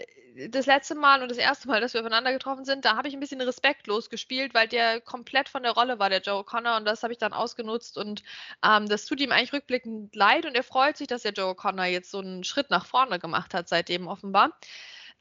das 0.49 0.67
letzte 0.67 0.95
Mal 0.95 1.23
und 1.23 1.31
das 1.31 1.39
erste 1.39 1.69
Mal, 1.69 1.81
dass 1.81 1.95
wir 1.95 2.01
aufeinander 2.01 2.33
getroffen 2.33 2.65
sind, 2.65 2.85
da 2.85 2.97
habe 2.97 3.09
ich 3.09 3.15
ein 3.15 3.21
bisschen 3.21 3.41
respektlos 3.41 4.11
gespielt, 4.11 4.55
weil 4.55 4.69
der 4.69 5.01
komplett 5.01 5.49
von 5.49 5.63
der 5.63 5.73
Rolle 5.73 5.99
war, 5.99 6.11
der 6.11 6.21
Joe 6.21 6.45
Connor, 6.45 6.77
und 6.77 6.85
das 6.85 7.03
habe 7.03 7.13
ich 7.13 7.19
dann 7.19 7.33
ausgenutzt 7.33 7.99
und 7.99 8.23
ähm, 8.65 8.89
das 8.89 9.05
tut 9.05 9.21
ihm 9.21 9.33
eigentlich 9.33 9.53
rückblickend 9.53 10.15
leid 10.17 10.47
und 10.47 10.55
er 10.55 10.63
freut 10.63 10.97
sich, 10.97 11.07
dass 11.07 11.23
der 11.23 11.33
Joe 11.33 11.55
Connor 11.55 11.87
jetzt 11.87 12.11
so 12.11 12.19
einen 12.19 12.45
Schritt 12.45 12.71
nach 12.71 12.87
vorne 12.87 13.19
gemacht 13.19 13.55
hat, 13.55 13.69
seitdem 13.69 14.09
offenbar 14.09 14.59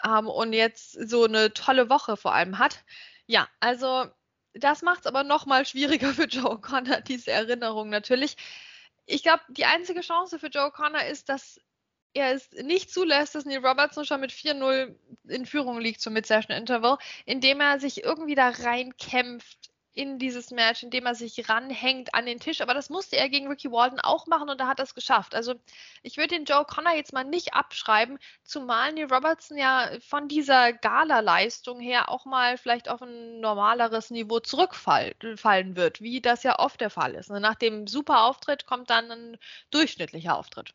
ähm, 0.06 0.28
und 0.28 0.54
jetzt 0.54 0.94
so 1.10 1.26
eine 1.26 1.54
tolle 1.54 1.90
Woche 1.90 2.18
vor 2.18 2.34
allem 2.34 2.60
hat. 2.60 2.84
Ja, 3.28 3.48
also 3.60 4.06
das 4.54 4.82
macht 4.82 5.02
es 5.02 5.08
aber 5.08 5.24
nochmal 5.24 5.66
schwieriger 5.66 6.14
für 6.14 6.26
Joe 6.26 6.60
Connor, 6.60 7.02
diese 7.02 7.32
Erinnerung 7.32 7.90
natürlich. 7.90 8.38
Ich 9.06 9.24
glaube, 9.24 9.42
die 9.50 9.66
einzige 9.66 10.02
Chance 10.02 10.40
für 10.40 10.48
Joe 10.48 10.72
Connor 10.72 11.04
ist, 11.04 11.30
dass 11.30 11.60
er 12.14 12.34
es 12.34 12.52
nicht 12.52 12.92
zulässt, 12.92 13.36
dass 13.36 13.46
Neil 13.46 13.66
Robertson 13.66 14.06
schon 14.06 14.22
mit 14.22 14.32
4-0 14.32 14.96
in 15.28 15.46
Führung 15.46 15.80
liegt 15.80 16.02
zum 16.02 16.14
Mid-Session 16.14 16.56
Interval, 16.56 16.98
indem 17.26 17.62
er 17.62 17.80
sich 17.80 18.04
irgendwie 18.04 18.36
da 18.36 18.50
reinkämpft 18.50 19.72
in 19.94 20.20
dieses 20.20 20.52
Match, 20.52 20.84
indem 20.84 21.06
er 21.06 21.16
sich 21.16 21.50
ranhängt 21.50 22.14
an 22.14 22.26
den 22.26 22.40
Tisch. 22.40 22.62
Aber 22.62 22.74
das 22.74 22.90
musste 22.90 23.18
er 23.18 23.28
gegen 23.28 23.48
Ricky 23.48 23.72
Walden 23.72 24.00
auch 24.00 24.26
machen 24.26 24.50
und 24.50 24.60
da 24.60 24.68
hat 24.68 24.80
er 24.80 24.86
es 24.86 24.96
geschafft. 24.96 25.36
Also 25.36 25.56
ich 26.02 26.16
würde 26.18 26.36
den 26.36 26.46
Joe 26.46 26.64
Connor 26.66 26.96
jetzt 26.96 27.12
mal 27.12 27.26
nicht 27.26 27.54
abschreiben, 27.54 28.18
zumal 28.44 28.94
Neil 28.94 29.12
Robertson 29.12 29.58
ja 29.58 29.90
von 30.00 30.28
dieser 30.30 30.72
Gala-Leistung 30.74 31.80
her 31.82 32.10
auch 32.10 32.26
mal 32.26 32.58
vielleicht 32.58 32.88
auf 32.88 33.02
ein 33.02 33.42
normaleres 33.42 34.12
Niveau 34.12 34.40
zurückfallen 34.40 35.76
wird, 35.76 36.02
wie 36.02 36.22
das 36.22 36.44
ja 36.44 36.60
oft 36.60 36.80
der 36.80 36.90
Fall 36.90 37.14
ist. 37.16 37.30
Nach 37.30 37.56
dem 37.56 37.86
super 37.88 38.24
Auftritt 38.24 38.66
kommt 38.66 38.90
dann 38.90 39.12
ein 39.12 39.38
durchschnittlicher 39.72 40.38
Auftritt. 40.38 40.74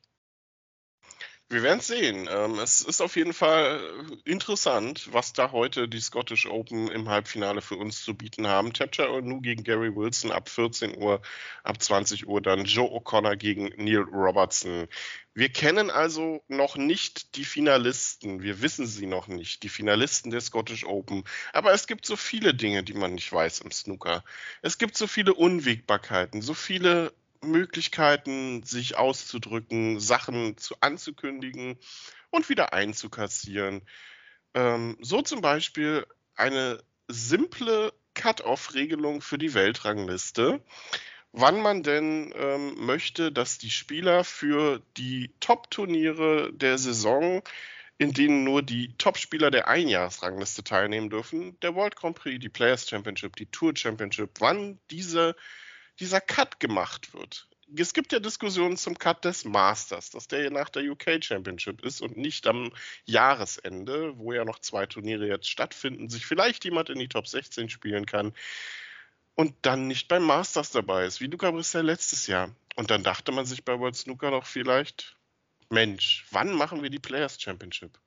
Wir 1.48 1.62
werden 1.62 1.78
es 1.78 1.86
sehen. 1.86 2.28
Ähm, 2.28 2.58
es 2.58 2.80
ist 2.80 3.00
auf 3.00 3.14
jeden 3.14 3.32
Fall 3.32 3.80
interessant, 4.24 5.12
was 5.12 5.32
da 5.32 5.52
heute 5.52 5.86
die 5.88 6.00
Scottish 6.00 6.46
Open 6.46 6.88
im 6.88 7.08
Halbfinale 7.08 7.62
für 7.62 7.76
uns 7.76 8.02
zu 8.02 8.16
bieten 8.16 8.48
haben. 8.48 8.72
Tapcha 8.72 9.20
Nu 9.20 9.40
gegen 9.40 9.62
Gary 9.62 9.94
Wilson 9.94 10.32
ab 10.32 10.48
14 10.48 10.96
Uhr, 10.98 11.22
ab 11.62 11.80
20 11.80 12.26
Uhr 12.26 12.42
dann 12.42 12.64
Joe 12.64 12.90
O'Connor 12.90 13.36
gegen 13.36 13.70
Neil 13.76 14.02
Robertson. 14.02 14.88
Wir 15.34 15.48
kennen 15.48 15.88
also 15.88 16.42
noch 16.48 16.76
nicht 16.76 17.36
die 17.36 17.44
Finalisten. 17.44 18.42
Wir 18.42 18.60
wissen 18.60 18.86
sie 18.86 19.06
noch 19.06 19.28
nicht, 19.28 19.62
die 19.62 19.68
Finalisten 19.68 20.32
der 20.32 20.40
Scottish 20.40 20.84
Open. 20.84 21.22
Aber 21.52 21.72
es 21.72 21.86
gibt 21.86 22.06
so 22.06 22.16
viele 22.16 22.54
Dinge, 22.54 22.82
die 22.82 22.94
man 22.94 23.14
nicht 23.14 23.32
weiß 23.32 23.60
im 23.60 23.70
Snooker. 23.70 24.24
Es 24.62 24.78
gibt 24.78 24.96
so 24.96 25.06
viele 25.06 25.32
Unwägbarkeiten, 25.32 26.42
so 26.42 26.54
viele 26.54 27.12
Möglichkeiten, 27.46 28.62
sich 28.62 28.96
auszudrücken, 28.96 30.00
Sachen 30.00 30.56
zu 30.58 30.74
anzukündigen 30.80 31.78
und 32.30 32.48
wieder 32.48 32.72
einzukassieren. 32.72 33.82
Ähm, 34.54 34.96
so 35.00 35.22
zum 35.22 35.40
Beispiel 35.40 36.06
eine 36.34 36.82
simple 37.08 37.92
Cut-off-Regelung 38.14 39.20
für 39.20 39.38
die 39.38 39.54
Weltrangliste, 39.54 40.62
wann 41.32 41.60
man 41.60 41.82
denn 41.82 42.32
ähm, 42.34 42.74
möchte, 42.86 43.30
dass 43.30 43.58
die 43.58 43.70
Spieler 43.70 44.24
für 44.24 44.82
die 44.96 45.34
Top-Turniere 45.40 46.52
der 46.52 46.78
Saison, 46.78 47.42
in 47.98 48.12
denen 48.12 48.44
nur 48.44 48.62
die 48.62 48.96
Top-Spieler 48.96 49.50
der 49.50 49.68
Einjahresrangliste 49.68 50.64
teilnehmen 50.64 51.10
dürfen, 51.10 51.58
der 51.60 51.74
World 51.74 51.96
Grand 51.96 52.16
Prix, 52.16 52.40
die 52.40 52.48
Players 52.48 52.88
Championship, 52.88 53.36
die 53.36 53.46
Tour 53.46 53.76
Championship, 53.76 54.30
wann 54.40 54.78
diese 54.90 55.36
dieser 56.00 56.20
Cut 56.20 56.60
gemacht 56.60 57.14
wird. 57.14 57.48
Es 57.76 57.94
gibt 57.94 58.12
ja 58.12 58.20
Diskussionen 58.20 58.76
zum 58.76 58.96
Cut 58.96 59.24
des 59.24 59.44
Masters, 59.44 60.10
dass 60.10 60.28
der 60.28 60.50
nach 60.50 60.68
der 60.68 60.84
UK 60.84 61.22
Championship 61.22 61.82
ist 61.82 62.00
und 62.00 62.16
nicht 62.16 62.46
am 62.46 62.72
Jahresende, 63.04 64.16
wo 64.18 64.32
ja 64.32 64.44
noch 64.44 64.60
zwei 64.60 64.86
Turniere 64.86 65.26
jetzt 65.26 65.50
stattfinden, 65.50 66.08
sich 66.08 66.26
vielleicht 66.26 66.64
jemand 66.64 66.90
in 66.90 66.98
die 67.00 67.08
Top 67.08 67.26
16 67.26 67.68
spielen 67.68 68.06
kann 68.06 68.32
und 69.34 69.54
dann 69.62 69.86
nicht 69.88 70.08
beim 70.08 70.22
Masters 70.22 70.70
dabei 70.70 71.06
ist, 71.06 71.20
wie 71.20 71.26
Luca 71.26 71.50
Brissell 71.50 71.84
letztes 71.84 72.26
Jahr. 72.26 72.54
Und 72.76 72.90
dann 72.90 73.02
dachte 73.02 73.32
man 73.32 73.46
sich 73.46 73.64
bei 73.64 73.78
World 73.78 73.96
Snooker 73.96 74.30
doch 74.30 74.46
vielleicht, 74.46 75.16
Mensch, 75.68 76.24
wann 76.30 76.54
machen 76.54 76.82
wir 76.82 76.90
die 76.90 76.98
Players 76.98 77.40
Championship? 77.40 77.98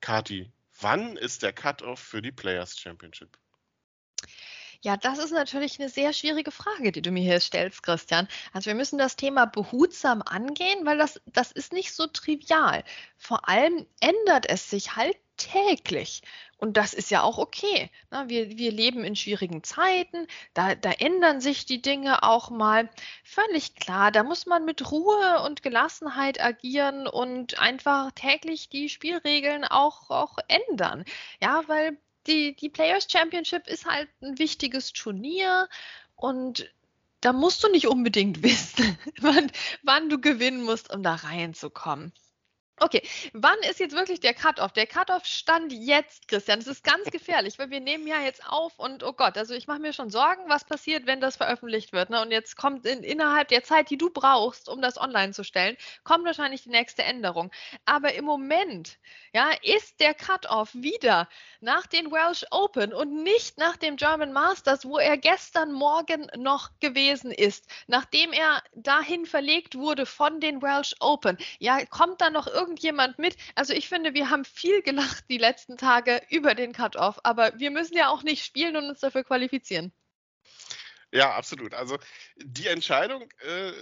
Kati, 0.00 0.50
wann 0.80 1.16
ist 1.16 1.42
der 1.42 1.52
Cut-Off 1.52 2.00
für 2.00 2.22
die 2.22 2.32
Players 2.32 2.78
Championship? 2.78 3.38
Ja, 4.80 4.96
das 4.96 5.18
ist 5.18 5.32
natürlich 5.32 5.80
eine 5.80 5.88
sehr 5.88 6.12
schwierige 6.12 6.52
Frage, 6.52 6.92
die 6.92 7.02
du 7.02 7.10
mir 7.10 7.22
hier 7.22 7.40
stellst, 7.40 7.82
Christian. 7.82 8.28
Also 8.52 8.66
wir 8.66 8.76
müssen 8.76 8.96
das 8.96 9.16
Thema 9.16 9.46
behutsam 9.46 10.22
angehen, 10.22 10.86
weil 10.86 10.98
das, 10.98 11.20
das 11.26 11.50
ist 11.50 11.72
nicht 11.72 11.92
so 11.92 12.06
trivial. 12.06 12.84
Vor 13.16 13.48
allem 13.48 13.86
ändert 14.00 14.46
es 14.48 14.70
sich 14.70 14.94
halt 14.94 15.16
täglich. 15.36 16.22
Und 16.58 16.76
das 16.76 16.94
ist 16.94 17.10
ja 17.10 17.22
auch 17.22 17.38
okay. 17.38 17.90
Wir, 18.26 18.56
wir 18.56 18.72
leben 18.72 19.04
in 19.04 19.16
schwierigen 19.16 19.64
Zeiten, 19.64 20.26
da, 20.54 20.74
da 20.74 20.90
ändern 20.92 21.40
sich 21.40 21.66
die 21.66 21.82
Dinge 21.82 22.22
auch 22.22 22.50
mal. 22.50 22.88
Völlig 23.24 23.74
klar, 23.76 24.12
da 24.12 24.22
muss 24.22 24.46
man 24.46 24.64
mit 24.64 24.90
Ruhe 24.92 25.42
und 25.44 25.62
Gelassenheit 25.62 26.40
agieren 26.40 27.06
und 27.08 27.58
einfach 27.58 28.12
täglich 28.12 28.68
die 28.68 28.88
Spielregeln 28.88 29.64
auch, 29.64 30.10
auch 30.10 30.38
ändern. 30.48 31.04
Ja, 31.40 31.62
weil 31.66 31.98
die, 32.28 32.54
die 32.54 32.68
Players 32.68 33.06
Championship 33.10 33.66
ist 33.66 33.86
halt 33.86 34.08
ein 34.22 34.38
wichtiges 34.38 34.92
Turnier 34.92 35.68
und 36.14 36.70
da 37.20 37.32
musst 37.32 37.64
du 37.64 37.68
nicht 37.68 37.88
unbedingt 37.88 38.42
wissen, 38.42 38.98
wann, 39.20 39.50
wann 39.82 40.08
du 40.08 40.20
gewinnen 40.20 40.62
musst, 40.62 40.92
um 40.92 41.02
da 41.02 41.14
reinzukommen. 41.14 42.12
Okay, 42.80 43.02
wann 43.32 43.58
ist 43.68 43.80
jetzt 43.80 43.96
wirklich 43.96 44.20
der 44.20 44.34
Cut-Off? 44.34 44.72
Der 44.72 44.86
Cut-Off 44.86 45.24
stand 45.24 45.72
jetzt, 45.72 46.28
Christian. 46.28 46.60
Das 46.60 46.68
ist 46.68 46.84
ganz 46.84 47.04
gefährlich, 47.10 47.58
weil 47.58 47.70
wir 47.70 47.80
nehmen 47.80 48.06
ja 48.06 48.20
jetzt 48.20 48.46
auf 48.46 48.78
und 48.78 49.02
oh 49.02 49.12
Gott, 49.12 49.36
also 49.36 49.54
ich 49.54 49.66
mache 49.66 49.80
mir 49.80 49.92
schon 49.92 50.10
Sorgen, 50.10 50.42
was 50.48 50.64
passiert, 50.64 51.06
wenn 51.06 51.20
das 51.20 51.36
veröffentlicht 51.36 51.92
wird. 51.92 52.10
Ne? 52.10 52.22
Und 52.22 52.30
jetzt 52.30 52.56
kommt 52.56 52.86
in, 52.86 53.02
innerhalb 53.02 53.48
der 53.48 53.64
Zeit, 53.64 53.90
die 53.90 53.98
du 53.98 54.10
brauchst, 54.10 54.68
um 54.68 54.80
das 54.80 54.96
online 54.96 55.32
zu 55.32 55.42
stellen, 55.42 55.76
kommt 56.04 56.24
wahrscheinlich 56.24 56.62
die 56.62 56.70
nächste 56.70 57.02
Änderung. 57.02 57.50
Aber 57.84 58.14
im 58.14 58.24
Moment, 58.24 58.98
ja, 59.32 59.50
ist 59.62 59.98
der 60.00 60.14
Cut-Off 60.14 60.72
wieder 60.74 61.28
nach 61.60 61.86
den 61.86 62.12
Welsh 62.12 62.46
Open 62.50 62.92
und 62.94 63.22
nicht 63.22 63.58
nach 63.58 63.76
dem 63.76 63.96
German 63.96 64.32
Masters, 64.32 64.84
wo 64.84 64.98
er 64.98 65.16
gestern 65.18 65.72
Morgen 65.72 66.30
noch 66.36 66.70
gewesen 66.80 67.32
ist, 67.32 67.66
nachdem 67.88 68.32
er 68.32 68.62
dahin 68.74 69.26
verlegt 69.26 69.74
wurde 69.74 70.06
von 70.06 70.40
den 70.40 70.62
Welsh 70.62 70.94
Open. 71.00 71.36
Ja, 71.58 71.84
kommt 71.86 72.20
da 72.20 72.30
noch 72.30 72.46
irgendwie 72.46 72.67
irgendjemand 72.68 73.18
mit? 73.18 73.36
Also 73.54 73.72
ich 73.72 73.88
finde, 73.88 74.14
wir 74.14 74.30
haben 74.30 74.44
viel 74.44 74.82
gelacht 74.82 75.24
die 75.30 75.38
letzten 75.38 75.76
Tage 75.76 76.20
über 76.28 76.54
den 76.54 76.72
Cut-Off, 76.72 77.18
aber 77.24 77.58
wir 77.58 77.70
müssen 77.70 77.96
ja 77.96 78.08
auch 78.08 78.22
nicht 78.22 78.44
spielen 78.44 78.76
und 78.76 78.88
uns 78.88 79.00
dafür 79.00 79.24
qualifizieren. 79.24 79.92
Ja, 81.10 81.34
absolut. 81.34 81.72
Also 81.72 81.98
die 82.36 82.66
Entscheidung 82.66 83.22
äh, 83.40 83.72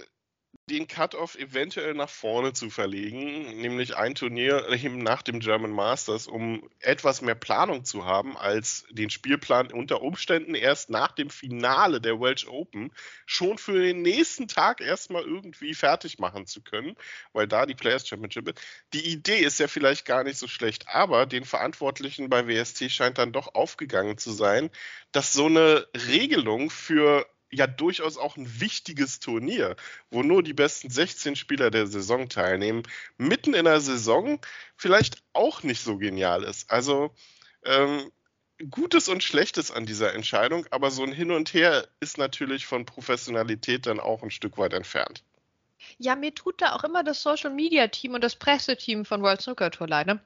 den 0.69 0.87
Cut-Off 0.87 1.35
eventuell 1.35 1.93
nach 1.93 2.09
vorne 2.09 2.51
zu 2.51 2.69
verlegen, 2.69 3.61
nämlich 3.61 3.95
ein 3.95 4.15
Turnier 4.15 4.67
eben 4.69 4.97
nach 4.97 5.21
dem 5.21 5.39
German 5.39 5.71
Masters, 5.71 6.27
um 6.27 6.69
etwas 6.79 7.21
mehr 7.21 7.35
Planung 7.35 7.85
zu 7.85 8.05
haben, 8.05 8.37
als 8.37 8.85
den 8.89 9.09
Spielplan 9.09 9.71
unter 9.71 10.01
Umständen 10.01 10.55
erst 10.55 10.89
nach 10.89 11.13
dem 11.13 11.29
Finale 11.29 12.01
der 12.01 12.19
Welsh 12.19 12.47
Open 12.47 12.91
schon 13.25 13.57
für 13.57 13.81
den 13.81 14.01
nächsten 14.01 14.49
Tag 14.49 14.81
erstmal 14.81 15.23
irgendwie 15.23 15.73
fertig 15.73 16.19
machen 16.19 16.45
zu 16.45 16.61
können, 16.61 16.95
weil 17.31 17.47
da 17.47 17.65
die 17.65 17.75
Players 17.75 18.05
Championship 18.05 18.49
ist. 18.49 18.61
Die 18.93 19.09
Idee 19.09 19.39
ist 19.39 19.61
ja 19.61 19.69
vielleicht 19.69 20.05
gar 20.05 20.25
nicht 20.25 20.37
so 20.37 20.49
schlecht, 20.49 20.89
aber 20.89 21.25
den 21.25 21.45
Verantwortlichen 21.45 22.29
bei 22.29 22.45
WST 22.45 22.91
scheint 22.91 23.17
dann 23.19 23.31
doch 23.31 23.55
aufgegangen 23.55 24.17
zu 24.17 24.31
sein, 24.31 24.69
dass 25.13 25.31
so 25.31 25.45
eine 25.45 25.87
Regelung 26.07 26.69
für 26.69 27.25
ja 27.51 27.67
durchaus 27.67 28.17
auch 28.17 28.37
ein 28.37 28.59
wichtiges 28.59 29.19
Turnier, 29.19 29.75
wo 30.11 30.23
nur 30.23 30.43
die 30.43 30.53
besten 30.53 30.89
16 30.89 31.35
Spieler 31.35 31.71
der 31.71 31.87
Saison 31.87 32.29
teilnehmen, 32.29 32.83
mitten 33.17 33.53
in 33.53 33.65
der 33.65 33.79
Saison 33.79 34.39
vielleicht 34.75 35.23
auch 35.33 35.63
nicht 35.63 35.81
so 35.81 35.97
genial 35.97 36.43
ist. 36.43 36.69
Also 36.69 37.13
ähm, 37.63 38.11
Gutes 38.71 39.07
und 39.07 39.23
Schlechtes 39.23 39.69
an 39.69 39.85
dieser 39.85 40.13
Entscheidung, 40.13 40.65
aber 40.71 40.89
so 40.89 41.03
ein 41.03 41.11
Hin 41.11 41.31
und 41.31 41.53
Her 41.53 41.87
ist 41.99 42.17
natürlich 42.17 42.65
von 42.65 42.85
Professionalität 42.85 43.85
dann 43.85 43.99
auch 43.99 44.23
ein 44.23 44.31
Stück 44.31 44.57
weit 44.57 44.73
entfernt. 44.73 45.23
Ja, 45.99 46.15
mir 46.15 46.33
tut 46.33 46.61
da 46.61 46.73
auch 46.73 46.83
immer 46.83 47.03
das 47.03 47.21
Social 47.21 47.51
Media 47.51 47.87
Team 47.87 48.15
und 48.15 48.23
das 48.23 48.35
Presseteam 48.35 49.05
von 49.05 49.21
World 49.21 49.41
Snooker 49.41 49.69
Tour 49.69 49.87
leid. 49.87 50.07
Ne? 50.07 50.19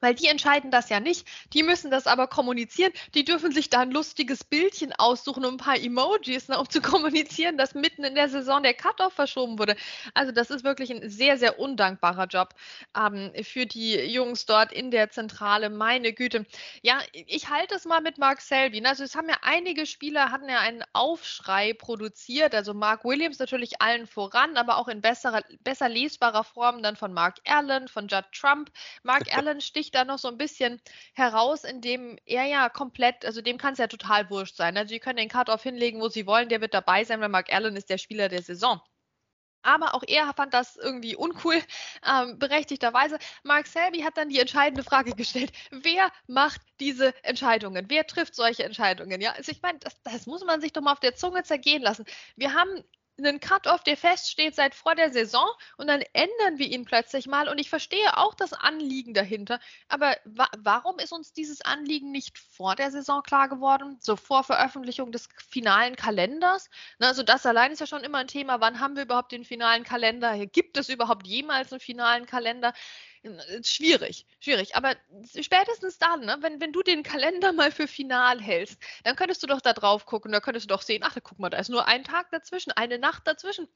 Weil 0.00 0.14
die 0.14 0.26
entscheiden 0.26 0.70
das 0.70 0.88
ja 0.88 1.00
nicht. 1.00 1.26
Die 1.52 1.62
müssen 1.62 1.90
das 1.90 2.06
aber 2.06 2.26
kommunizieren. 2.26 2.92
Die 3.14 3.24
dürfen 3.24 3.52
sich 3.52 3.70
da 3.70 3.80
ein 3.80 3.90
lustiges 3.90 4.44
Bildchen 4.44 4.92
aussuchen 4.92 5.44
und 5.44 5.54
ein 5.54 5.56
paar 5.58 5.78
Emojis, 5.78 6.48
ne, 6.48 6.58
um 6.58 6.68
zu 6.68 6.80
kommunizieren, 6.80 7.56
dass 7.56 7.74
mitten 7.74 8.04
in 8.04 8.14
der 8.14 8.28
Saison 8.28 8.62
der 8.62 8.74
Cut-Off 8.74 9.12
verschoben 9.14 9.58
wurde. 9.58 9.76
Also 10.14 10.32
das 10.32 10.50
ist 10.50 10.64
wirklich 10.64 10.90
ein 10.90 11.08
sehr, 11.08 11.38
sehr 11.38 11.58
undankbarer 11.58 12.26
Job 12.26 12.54
ähm, 12.96 13.32
für 13.42 13.66
die 13.66 13.94
Jungs 13.94 14.46
dort 14.46 14.72
in 14.72 14.90
der 14.90 15.10
Zentrale. 15.10 15.70
Meine 15.70 16.12
Güte. 16.12 16.46
Ja, 16.82 16.98
ich 17.12 17.48
halte 17.48 17.74
es 17.74 17.84
mal 17.84 18.00
mit 18.00 18.18
Mark 18.18 18.40
Selby. 18.40 18.84
Also 18.84 19.04
es 19.04 19.16
haben 19.16 19.28
ja 19.28 19.36
einige 19.42 19.86
Spieler, 19.86 20.30
hatten 20.30 20.48
ja 20.48 20.60
einen 20.60 20.84
Aufschrei 20.92 21.72
produziert. 21.72 22.54
Also 22.54 22.74
Mark 22.74 23.04
Williams 23.04 23.38
natürlich 23.38 23.80
allen 23.80 24.06
voran, 24.06 24.56
aber 24.56 24.76
auch 24.76 24.88
in 24.88 25.00
besserer, 25.00 25.42
besser 25.60 25.88
lesbarer 25.88 26.44
Form 26.44 26.82
dann 26.82 26.96
von 26.96 27.12
Mark 27.12 27.36
Allen, 27.46 27.88
von 27.88 28.08
Judd 28.08 28.26
Trump. 28.32 28.70
Mark 29.02 29.24
Allen 29.36 29.60
sticht 29.60 29.83
da 29.90 30.04
noch 30.04 30.18
so 30.18 30.28
ein 30.28 30.38
bisschen 30.38 30.80
heraus, 31.14 31.64
indem 31.64 32.18
er 32.26 32.44
ja 32.44 32.68
komplett, 32.68 33.24
also 33.24 33.40
dem 33.42 33.58
kann 33.58 33.72
es 33.74 33.78
ja 33.78 33.86
total 33.86 34.30
wurscht 34.30 34.56
sein. 34.56 34.76
Also, 34.76 34.92
die 34.94 35.00
können 35.00 35.16
den 35.18 35.28
Cut-Off 35.28 35.62
hinlegen, 35.62 36.00
wo 36.00 36.08
sie 36.08 36.26
wollen, 36.26 36.48
der 36.48 36.60
wird 36.60 36.74
dabei 36.74 37.04
sein, 37.04 37.20
weil 37.20 37.28
Mark 37.28 37.52
Allen 37.52 37.76
ist 37.76 37.90
der 37.90 37.98
Spieler 37.98 38.28
der 38.28 38.42
Saison. 38.42 38.80
Aber 39.62 39.94
auch 39.94 40.02
er 40.06 40.32
fand 40.34 40.52
das 40.54 40.76
irgendwie 40.76 41.16
uncool, 41.16 41.60
ähm, 42.06 42.38
berechtigterweise. 42.38 43.18
Mark 43.44 43.66
Selby 43.66 44.00
hat 44.00 44.16
dann 44.16 44.28
die 44.28 44.38
entscheidende 44.38 44.84
Frage 44.84 45.14
gestellt: 45.14 45.52
Wer 45.70 46.10
macht 46.26 46.60
diese 46.80 47.14
Entscheidungen? 47.24 47.86
Wer 47.88 48.06
trifft 48.06 48.34
solche 48.34 48.64
Entscheidungen? 48.64 49.20
Ja, 49.20 49.32
also 49.32 49.50
ich 49.50 49.62
meine, 49.62 49.78
das, 49.78 50.00
das 50.02 50.26
muss 50.26 50.44
man 50.44 50.60
sich 50.60 50.72
doch 50.72 50.82
mal 50.82 50.92
auf 50.92 51.00
der 51.00 51.14
Zunge 51.14 51.42
zergehen 51.44 51.82
lassen. 51.82 52.04
Wir 52.36 52.52
haben 52.54 52.84
einen 53.18 53.40
Cut-off, 53.40 53.82
der 53.84 53.96
feststeht 53.96 54.54
seit 54.54 54.74
vor 54.74 54.94
der 54.94 55.12
Saison 55.12 55.46
und 55.76 55.86
dann 55.86 56.02
ändern 56.12 56.58
wir 56.58 56.66
ihn 56.66 56.84
plötzlich 56.84 57.26
mal 57.26 57.48
und 57.48 57.58
ich 57.58 57.70
verstehe 57.70 58.16
auch 58.16 58.34
das 58.34 58.52
Anliegen 58.52 59.14
dahinter, 59.14 59.60
aber 59.88 60.16
wa 60.24 60.48
warum 60.58 60.98
ist 60.98 61.12
uns 61.12 61.32
dieses 61.32 61.60
Anliegen 61.60 62.10
nicht 62.10 62.38
vor 62.38 62.74
der 62.74 62.90
Saison 62.90 63.22
klar 63.22 63.48
geworden, 63.48 63.98
so 64.00 64.16
vor 64.16 64.44
Veröffentlichung 64.44 65.12
des 65.12 65.28
finalen 65.48 65.96
Kalenders? 65.96 66.70
Na, 66.98 67.08
also 67.08 67.22
das 67.22 67.46
allein 67.46 67.72
ist 67.72 67.80
ja 67.80 67.86
schon 67.86 68.04
immer 68.04 68.18
ein 68.18 68.28
Thema, 68.28 68.60
wann 68.60 68.80
haben 68.80 68.96
wir 68.96 69.04
überhaupt 69.04 69.32
den 69.32 69.44
finalen 69.44 69.84
Kalender? 69.84 70.46
Gibt 70.46 70.76
es 70.76 70.88
überhaupt 70.88 71.26
jemals 71.26 71.72
einen 71.72 71.80
finalen 71.80 72.26
Kalender? 72.26 72.72
Schwierig, 73.62 74.26
schwierig. 74.40 74.76
Aber 74.76 74.96
spätestens 75.40 75.98
dann, 75.98 76.20
ne, 76.20 76.36
wenn, 76.40 76.60
wenn 76.60 76.72
du 76.72 76.82
den 76.82 77.02
Kalender 77.02 77.52
mal 77.52 77.72
für 77.72 77.86
final 77.88 78.40
hältst, 78.40 78.80
dann 79.04 79.16
könntest 79.16 79.42
du 79.42 79.46
doch 79.46 79.60
da 79.60 79.72
drauf 79.72 80.06
gucken, 80.06 80.32
da 80.32 80.40
könntest 80.40 80.64
du 80.64 80.74
doch 80.74 80.82
sehen, 80.82 81.02
ach, 81.04 81.16
guck 81.22 81.38
mal, 81.38 81.50
da 81.50 81.58
ist 81.58 81.70
nur 81.70 81.86
ein 81.86 82.04
Tag 82.04 82.30
dazwischen, 82.30 82.72
eine 82.72 82.98
Nacht 82.98 83.26
dazwischen. 83.26 83.68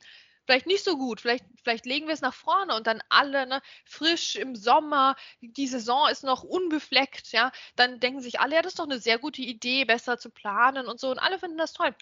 Vielleicht 0.46 0.66
nicht 0.66 0.82
so 0.82 0.96
gut, 0.96 1.20
vielleicht, 1.20 1.44
vielleicht 1.62 1.84
legen 1.84 2.06
wir 2.06 2.14
es 2.14 2.22
nach 2.22 2.32
vorne 2.32 2.74
und 2.74 2.87
dann 2.87 3.02
alle 3.11 3.46
ne, 3.46 3.61
frisch 3.84 4.37
im 4.37 4.56
Sommer, 4.56 5.14
die 5.42 5.66
Saison 5.66 6.08
ist 6.08 6.24
noch 6.24 6.42
unbefleckt, 6.42 7.32
ja, 7.32 7.52
dann 7.76 8.00
denken 8.00 8.22
sich 8.22 8.40
alle, 8.40 8.54
ja, 8.54 8.62
das 8.62 8.72
ist 8.72 8.78
doch 8.78 8.84
eine 8.84 8.98
sehr 8.98 9.18
gute 9.18 9.42
Idee, 9.42 9.84
besser 9.84 10.18
zu 10.18 10.30
planen 10.30 10.87
und 10.87 11.00
so 11.00 11.11
und 11.11 11.18
alle 11.18 11.38
finden 11.38 11.58
das 11.58 11.74
toll. 11.74 11.94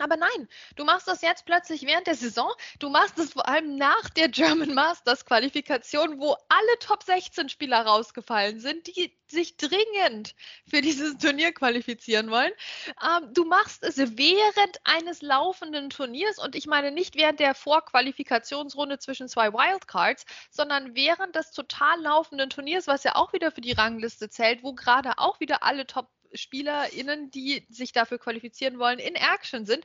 Aber 0.00 0.16
nein, 0.16 0.48
du 0.76 0.84
machst 0.84 1.08
das 1.08 1.22
jetzt 1.22 1.44
plötzlich 1.44 1.82
während 1.82 2.06
der 2.06 2.14
Saison. 2.14 2.50
Du 2.78 2.88
machst 2.88 3.18
es 3.18 3.32
vor 3.32 3.46
allem 3.46 3.76
nach 3.76 4.08
der 4.10 4.28
German 4.28 4.74
Masters 4.74 5.24
Qualifikation, 5.24 6.18
wo 6.18 6.36
alle 6.48 6.78
Top 6.80 7.02
16 7.02 7.48
Spieler 7.48 7.82
rausgefallen 7.82 8.60
sind, 8.60 8.86
die 8.86 9.16
sich 9.26 9.56
dringend 9.56 10.34
für 10.68 10.80
dieses 10.80 11.18
Turnier 11.18 11.52
qualifizieren 11.52 12.30
wollen. 12.30 12.52
Ähm, 13.02 13.32
du 13.32 13.44
machst 13.44 13.82
es 13.82 13.96
während 13.98 14.80
eines 14.84 15.22
laufenden 15.22 15.90
Turniers 15.90 16.38
und 16.38 16.54
ich 16.56 16.66
meine 16.66 16.90
nicht 16.90 17.16
während 17.16 17.40
der 17.40 17.54
Vorqualifikationsrunde 17.54 18.98
zwischen 18.98 19.28
zwei 19.28 19.52
Wildcards, 19.52 20.24
sondern 20.50 20.94
während 20.96 21.36
des 21.36 21.52
total 21.52 22.00
laufenden 22.00 22.50
Turniers, 22.50 22.86
was 22.86 23.04
ja 23.04 23.16
auch 23.16 23.32
wieder 23.32 23.50
für 23.52 23.60
die 23.60 23.72
Rangliste 23.72 24.28
zählt, 24.30 24.62
wo 24.62 24.72
gerade 24.72 25.18
auch 25.18 25.40
wieder 25.40 25.62
alle 25.62 25.86
Top 25.86 26.08
SpielerInnen, 26.34 27.30
die 27.30 27.66
sich 27.68 27.92
dafür 27.92 28.18
qualifizieren 28.18 28.78
wollen, 28.78 28.98
in 28.98 29.14
Action 29.14 29.66
sind. 29.66 29.84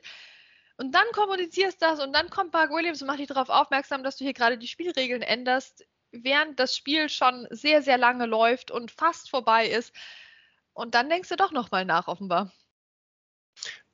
Und 0.76 0.92
dann 0.92 1.06
kommunizierst 1.12 1.80
das 1.80 2.00
und 2.00 2.12
dann 2.12 2.28
kommt 2.28 2.52
Mark 2.52 2.70
Williams 2.70 3.00
und 3.00 3.06
macht 3.06 3.18
dich 3.18 3.28
darauf 3.28 3.48
aufmerksam, 3.48 4.02
dass 4.02 4.16
du 4.16 4.24
hier 4.24 4.34
gerade 4.34 4.58
die 4.58 4.68
Spielregeln 4.68 5.22
änderst, 5.22 5.86
während 6.10 6.60
das 6.60 6.76
Spiel 6.76 7.08
schon 7.08 7.46
sehr, 7.50 7.82
sehr 7.82 7.98
lange 7.98 8.26
läuft 8.26 8.70
und 8.70 8.90
fast 8.90 9.30
vorbei 9.30 9.66
ist. 9.68 9.94
Und 10.74 10.94
dann 10.94 11.08
denkst 11.08 11.30
du 11.30 11.36
doch 11.36 11.52
nochmal 11.52 11.86
nach, 11.86 12.08
offenbar. 12.08 12.52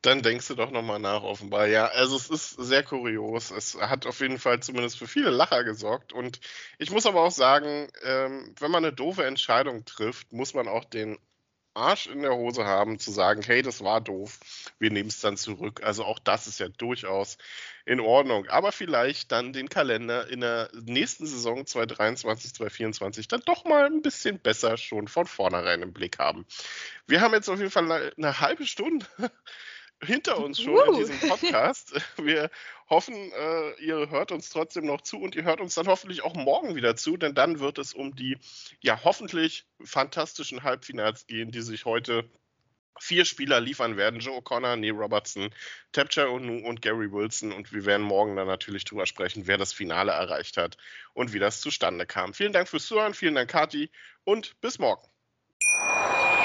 Dann 0.03 0.23
denkst 0.23 0.49
du 0.49 0.57
doch 0.57 0.73
nochmal 0.73 0.99
nach, 0.99 1.23
offenbar. 1.23 1.69
Ja, 1.69 1.87
also 1.87 2.17
es 2.17 2.29
ist 2.29 2.51
sehr 2.51 2.83
kurios. 2.83 3.53
Es 3.53 3.77
hat 3.81 4.05
auf 4.05 4.19
jeden 4.19 4.41
Fall 4.41 4.61
zumindest 4.61 4.99
für 4.99 5.07
viele 5.07 5.31
Lacher 5.31 5.63
gesorgt. 5.63 6.13
Und 6.13 6.41
ich 6.79 6.91
muss 6.91 7.07
aber 7.07 7.23
auch 7.23 7.31
sagen, 7.31 7.89
ähm, 8.03 8.53
wenn 8.59 8.73
man 8.73 8.85
eine 8.85 8.93
doofe 8.93 9.25
Entscheidung 9.25 9.85
trifft, 9.85 10.33
muss 10.33 10.55
man 10.55 10.67
auch 10.67 10.85
den 10.85 11.19
Arsch 11.75 12.07
in 12.07 12.23
der 12.23 12.35
Hose 12.35 12.65
haben, 12.65 12.99
zu 12.99 13.11
sagen, 13.11 13.43
hey, 13.43 13.63
das 13.63 13.83
war 13.83 14.01
doof, 14.01 14.39
wir 14.79 14.91
nehmen 14.91 15.09
es 15.09 15.21
dann 15.21 15.37
zurück. 15.37 15.83
Also 15.83 16.05
auch 16.05 16.19
das 16.19 16.47
ist 16.47 16.61
ja 16.61 16.69
durchaus 16.69 17.39
in 17.85 18.01
Ordnung. 18.01 18.47
Aber 18.49 18.73
vielleicht 18.73 19.33
dann 19.33 19.53
den 19.53 19.69
Kalender 19.69 20.29
in 20.29 20.41
der 20.41 20.71
nächsten 20.85 21.27
Saison 21.27 21.67
2023, 21.67 22.55
2024 22.55 23.29
dann 23.29 23.43
doch 23.45 23.65
mal 23.65 23.87
ein 23.87 24.03
bisschen 24.03 24.39
besser 24.39 24.77
schon 24.77 25.09
von 25.09 25.27
vornherein 25.27 25.83
im 25.83 25.93
Blick 25.93 26.19
haben. 26.19 26.47
Wir 27.07 27.21
haben 27.21 27.35
jetzt 27.35 27.49
auf 27.49 27.59
jeden 27.59 27.71
Fall 27.71 28.13
eine 28.17 28.41
halbe 28.41 28.67
Stunde 28.67 29.07
hinter 30.05 30.39
uns 30.39 30.61
schon 30.61 30.75
uh. 30.75 30.93
in 30.93 30.99
diesem 30.99 31.29
Podcast. 31.29 31.95
Wir 32.17 32.51
hoffen, 32.89 33.15
äh, 33.15 33.85
ihr 33.85 34.11
hört 34.11 34.33
uns 34.33 34.51
trotzdem 34.51 34.87
noch 34.87 35.01
zu 35.01 35.19
und 35.19 35.35
ihr 35.35 35.45
hört 35.45 35.61
uns 35.61 35.75
dann 35.75 35.87
hoffentlich 35.87 36.23
auch 36.23 36.35
morgen 36.35 36.75
wieder 36.75 36.97
zu, 36.97 37.17
denn 37.17 37.35
dann 37.35 37.61
wird 37.61 37.79
es 37.79 37.95
um 37.95 38.15
die 38.15 38.39
ja 38.81 39.01
hoffentlich 39.05 39.67
fantastischen 39.83 40.63
Halbfinals 40.63 41.27
gehen, 41.27 41.51
die 41.51 41.63
sich 41.63 41.85
heute 41.85 42.29
vier 43.01 43.25
Spieler 43.25 43.61
liefern 43.61 43.97
werden. 43.97 44.21
Joe 44.21 44.39
O'Connor, 44.39 44.77
Neil 44.77 44.93
Robertson, 44.93 45.51
Tapcha 45.93 46.27
Onu 46.27 46.67
und 46.67 46.83
Gary 46.83 47.11
Wilson. 47.11 47.53
Und 47.53 47.73
wir 47.73 47.85
werden 47.85 48.07
morgen 48.07 48.37
dann 48.37 48.47
natürlich 48.47 48.85
drüber 48.85 49.07
sprechen, 49.07 49.47
wer 49.47 49.59
das 49.59 49.73
Finale 49.73 50.13
erreicht 50.13 50.57
hat 50.57 50.77
und 51.15 51.33
wie 51.33 51.39
das 51.39 51.61
zustande 51.61 52.07
kam. 52.07 52.35
Vielen 52.35 52.53
Dank 52.53 52.69
fürs 52.69 52.87
Zuhören, 52.87 53.15
vielen 53.15 53.35
Dank, 53.35 53.51
Kati, 53.51 53.91
und 54.25 54.61
bis 54.61 54.79
morgen. 54.79 55.12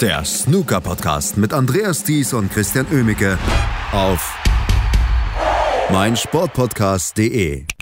der 0.00 0.24
Snooker-Podcast 0.24 1.36
mit 1.38 1.52
Andreas 1.52 2.02
Thies 2.02 2.32
und 2.32 2.50
Christian 2.52 2.86
Oemicke 2.92 3.38
auf 3.92 4.34
meinsportpodcast.de. 5.90 7.75